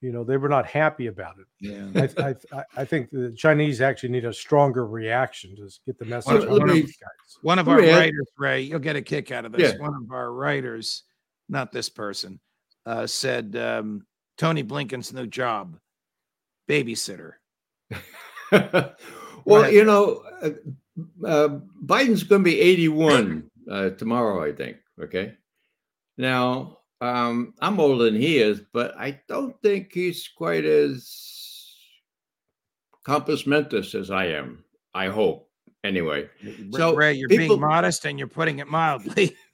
You 0.00 0.12
know, 0.12 0.22
they 0.22 0.36
were 0.36 0.48
not 0.48 0.64
happy 0.66 1.08
about 1.08 1.36
it. 1.38 1.46
yeah. 1.60 2.08
I, 2.18 2.28
I, 2.28 2.34
I- 2.58 2.64
I 2.76 2.84
think 2.84 3.10
the 3.10 3.32
Chinese 3.32 3.80
actually 3.80 4.10
need 4.10 4.24
a 4.24 4.32
stronger 4.32 4.86
reaction 4.86 5.56
to 5.56 5.68
get 5.86 5.98
the 5.98 6.04
message. 6.04 6.44
Well, 6.44 6.60
out 6.62 6.68
me- 6.68 6.82
these 6.82 6.96
guys. 6.96 7.38
One 7.42 7.58
of 7.58 7.68
our 7.68 7.80
me 7.80 7.90
writers, 7.90 8.28
Ray, 8.38 8.60
you'll 8.62 8.78
get 8.78 8.94
a 8.96 9.02
kick 9.02 9.32
out 9.32 9.44
of 9.44 9.52
this. 9.52 9.72
Yeah. 9.72 9.78
One 9.80 9.94
of 9.94 10.10
our 10.12 10.32
writers, 10.32 11.02
not 11.48 11.72
this 11.72 11.88
person, 11.88 12.38
uh, 12.86 13.06
said 13.08 13.56
um, 13.56 14.06
Tony 14.36 14.62
Blinken's 14.62 15.12
new 15.12 15.26
job, 15.26 15.76
babysitter. 16.68 17.32
well, 19.44 19.70
you 19.70 19.84
know, 19.84 20.22
uh, 20.42 20.50
uh, 21.26 21.58
Biden's 21.84 22.22
going 22.22 22.42
to 22.44 22.50
be 22.50 22.60
81 22.60 23.50
uh, 23.70 23.90
tomorrow, 23.90 24.44
I 24.44 24.52
think. 24.52 24.76
Okay. 25.02 25.34
Now, 26.16 26.77
um, 27.00 27.54
I'm 27.60 27.78
older 27.80 28.04
than 28.04 28.20
he 28.20 28.38
is, 28.38 28.60
but 28.72 28.96
I 28.98 29.20
don't 29.28 29.60
think 29.62 29.92
he's 29.92 30.28
quite 30.36 30.64
as 30.64 31.74
compos 33.06 33.46
mentis 33.46 33.94
as 33.94 34.10
I 34.10 34.26
am. 34.26 34.64
I 34.94 35.08
hope. 35.08 35.48
Anyway. 35.84 36.28
So, 36.72 36.94
Ray, 36.94 37.14
you're 37.14 37.28
people- 37.28 37.56
being 37.56 37.60
modest 37.60 38.04
and 38.04 38.18
you're 38.18 38.28
putting 38.28 38.58
it 38.58 38.68
mildly. 38.68 39.36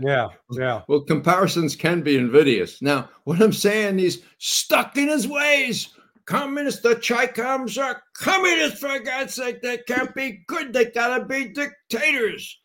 Yeah, 0.00 0.28
yeah. 0.50 0.82
well, 0.88 1.02
comparisons 1.02 1.76
can 1.76 2.02
be 2.02 2.16
invidious. 2.16 2.82
Now, 2.82 3.08
what 3.22 3.40
I'm 3.40 3.52
saying, 3.52 3.98
he's 3.98 4.18
stuck 4.38 4.96
in 4.96 5.06
his 5.08 5.28
ways. 5.28 5.90
Communists, 6.26 6.82
the 6.82 6.96
Chicoms 6.96 7.80
are 7.80 8.02
communists, 8.16 8.80
for 8.80 8.98
God's 8.98 9.34
sake. 9.34 9.62
They 9.62 9.78
can't 9.78 10.12
be 10.16 10.42
good. 10.48 10.72
They 10.72 10.86
gotta 10.86 11.24
be 11.24 11.52
dictators. 11.52 12.58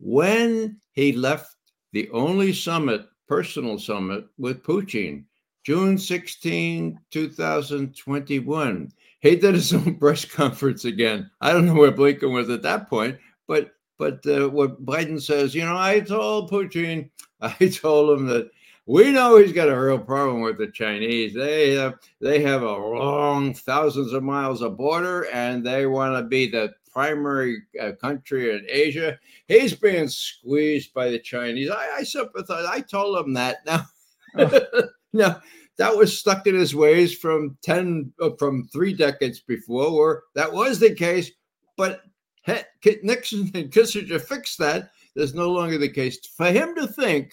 When 0.00 0.78
he 0.92 1.12
left 1.12 1.56
the 1.92 2.10
only 2.10 2.52
summit, 2.52 3.06
personal 3.30 3.78
summit 3.78 4.26
with 4.38 4.60
Putin, 4.64 5.22
June 5.62 5.96
16, 5.96 6.98
2021, 7.12 8.92
he 9.20 9.36
did 9.36 9.54
his 9.54 9.72
own 9.74 9.94
press 9.94 10.24
conference 10.24 10.84
again. 10.84 11.30
I 11.40 11.52
don't 11.52 11.66
know 11.66 11.74
where 11.74 11.92
Blinken 11.92 12.34
was 12.34 12.50
at 12.50 12.62
that 12.62 12.90
point, 12.90 13.18
but 13.46 13.70
but 13.98 14.26
uh, 14.26 14.48
what 14.48 14.84
Biden 14.84 15.22
says, 15.22 15.54
you 15.54 15.64
know, 15.64 15.76
I 15.76 16.00
told 16.00 16.50
Putin, 16.50 17.08
I 17.40 17.68
told 17.68 18.18
him 18.18 18.26
that 18.26 18.50
we 18.86 19.12
know 19.12 19.36
he's 19.36 19.52
got 19.52 19.68
a 19.68 19.80
real 19.80 19.98
problem 19.98 20.40
with 20.40 20.58
the 20.58 20.66
Chinese. 20.66 21.32
They 21.32 21.74
have 21.74 22.00
they 22.20 22.42
have 22.42 22.62
a 22.62 22.72
long 22.72 23.54
thousands 23.54 24.12
of 24.12 24.24
miles 24.24 24.60
of 24.60 24.76
border, 24.76 25.28
and 25.32 25.64
they 25.64 25.86
want 25.86 26.16
to 26.16 26.28
be 26.28 26.50
the 26.50 26.74
primary 26.92 27.62
uh, 27.80 27.92
country 28.00 28.54
in 28.54 28.66
Asia. 28.68 29.18
He's 29.48 29.74
being 29.74 30.08
squeezed 30.08 30.92
by 30.92 31.10
the 31.10 31.18
Chinese. 31.18 31.70
I, 31.70 31.98
I 31.98 32.02
sympathize. 32.02 32.66
I 32.66 32.80
told 32.80 33.18
him 33.18 33.34
that. 33.34 33.58
Now, 34.32 34.50
now 35.12 35.40
that 35.76 35.96
was 35.96 36.16
stuck 36.16 36.46
in 36.46 36.54
his 36.54 36.74
ways 36.74 37.16
from 37.16 37.56
ten 37.62 38.12
uh, 38.20 38.30
from 38.38 38.68
three 38.68 38.92
decades 38.92 39.40
before, 39.40 39.92
where 39.96 40.22
that 40.34 40.52
was 40.52 40.78
the 40.78 40.94
case, 40.94 41.32
but 41.76 42.02
he- 42.44 42.98
Nixon 43.02 43.50
and 43.54 43.70
Kissinger 43.70 44.20
fixed 44.20 44.58
that. 44.58 44.90
There's 45.16 45.34
no 45.34 45.50
longer 45.50 45.78
the 45.78 45.88
case. 45.88 46.18
For 46.36 46.46
him 46.46 46.74
to 46.76 46.86
think 46.86 47.32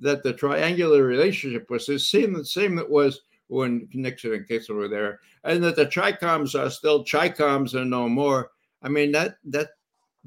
that 0.00 0.22
the 0.22 0.32
triangular 0.32 1.04
relationship 1.04 1.70
was 1.70 1.86
the 1.86 1.98
same, 1.98 2.34
the 2.34 2.44
same 2.44 2.76
that 2.76 2.90
was 2.90 3.22
when 3.46 3.88
Nixon 3.94 4.34
and 4.34 4.46
Kissinger 4.46 4.74
were 4.74 4.88
there, 4.88 5.20
and 5.44 5.62
that 5.62 5.76
the 5.76 5.86
Chicoms 5.86 6.58
are 6.58 6.70
still 6.70 7.04
Chicoms 7.04 7.74
and 7.74 7.90
no 7.90 8.08
more. 8.08 8.50
I 8.84 8.88
mean 8.88 9.10
that 9.12 9.38
that 9.44 9.70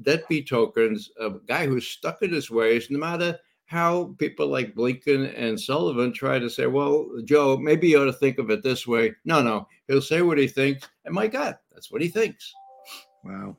that 0.00 0.28
betokens 0.28 1.10
a 1.18 1.30
guy 1.46 1.66
who's 1.66 1.86
stuck 1.86 2.22
in 2.22 2.32
his 2.32 2.50
ways, 2.50 2.88
no 2.90 2.98
matter 2.98 3.38
how 3.66 4.14
people 4.18 4.48
like 4.48 4.74
Blinken 4.74 5.32
and 5.36 5.60
Sullivan 5.60 6.12
try 6.12 6.38
to 6.38 6.48
say, 6.48 6.66
well, 6.66 7.06
Joe, 7.24 7.56
maybe 7.56 7.88
you 7.88 8.00
ought 8.00 8.06
to 8.06 8.12
think 8.12 8.38
of 8.38 8.50
it 8.50 8.62
this 8.62 8.86
way. 8.86 9.14
No, 9.24 9.42
no, 9.42 9.68
he'll 9.86 10.00
say 10.00 10.22
what 10.22 10.38
he 10.38 10.48
thinks. 10.48 10.88
And 11.04 11.14
my 11.14 11.26
God, 11.26 11.58
that's 11.72 11.90
what 11.90 12.00
he 12.00 12.08
thinks. 12.08 12.52
Wow. 13.24 13.56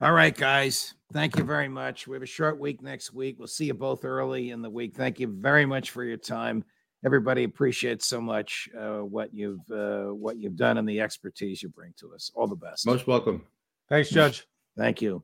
All 0.00 0.12
right, 0.12 0.36
guys. 0.36 0.94
Thank 1.12 1.38
you 1.38 1.44
very 1.44 1.68
much. 1.68 2.06
We 2.06 2.16
have 2.16 2.22
a 2.22 2.26
short 2.26 2.58
week 2.58 2.82
next 2.82 3.14
week. 3.14 3.36
We'll 3.38 3.48
see 3.48 3.66
you 3.66 3.74
both 3.74 4.04
early 4.04 4.50
in 4.50 4.62
the 4.62 4.70
week. 4.70 4.94
Thank 4.96 5.20
you 5.20 5.28
very 5.28 5.64
much 5.64 5.90
for 5.90 6.04
your 6.04 6.16
time. 6.16 6.64
Everybody 7.04 7.44
appreciates 7.44 8.06
so 8.06 8.20
much 8.20 8.68
uh, 8.78 8.98
what 8.98 9.32
you've 9.34 9.70
uh, 9.70 10.14
what 10.14 10.38
you've 10.38 10.56
done 10.56 10.78
and 10.78 10.88
the 10.88 11.00
expertise 11.00 11.62
you 11.62 11.68
bring 11.68 11.92
to 11.98 12.14
us. 12.14 12.30
All 12.34 12.46
the 12.46 12.56
best. 12.56 12.86
Most 12.86 13.06
welcome. 13.06 13.44
Thanks, 13.92 14.08
Judge. 14.08 14.46
Thank 14.78 15.02
you. 15.02 15.22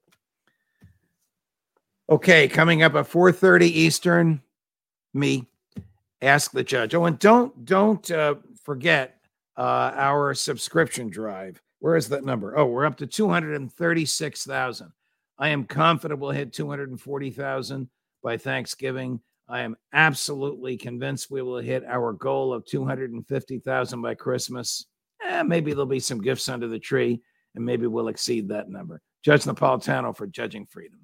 Okay, 2.10 2.48
coming 2.48 2.82
up 2.82 2.96
at 2.96 3.08
4:30 3.08 3.62
Eastern, 3.62 4.42
me 5.14 5.46
ask 6.20 6.50
the 6.50 6.62
judge. 6.62 6.94
Oh, 6.94 7.06
and 7.06 7.18
don't 7.18 7.64
don't 7.64 8.10
uh, 8.10 8.34
forget 8.62 9.22
uh, 9.56 9.92
our 9.94 10.34
subscription 10.34 11.08
drive. 11.08 11.62
Where 11.78 11.96
is 11.96 12.10
that 12.10 12.26
number? 12.26 12.58
Oh, 12.58 12.66
we're 12.66 12.84
up 12.84 12.98
to 12.98 13.06
236,000. 13.06 14.92
I 15.38 15.48
am 15.48 15.64
confident 15.64 16.20
we'll 16.20 16.32
hit 16.32 16.52
240,000 16.52 17.88
by 18.22 18.36
Thanksgiving. 18.36 19.18
I 19.48 19.60
am 19.60 19.76
absolutely 19.94 20.76
convinced 20.76 21.30
we 21.30 21.40
will 21.40 21.56
hit 21.56 21.86
our 21.86 22.12
goal 22.12 22.52
of 22.52 22.66
250,000 22.66 24.02
by 24.02 24.14
Christmas. 24.14 24.84
Eh, 25.24 25.42
maybe 25.42 25.70
there'll 25.70 25.86
be 25.86 26.00
some 26.00 26.20
gifts 26.20 26.50
under 26.50 26.68
the 26.68 26.78
tree, 26.78 27.22
and 27.58 27.66
maybe 27.66 27.88
we'll 27.88 28.06
exceed 28.06 28.48
that 28.48 28.70
number. 28.70 29.02
Judge 29.24 29.42
Napolitano 29.42 30.16
for 30.16 30.28
Judging 30.28 30.64
Freedom. 30.64 31.00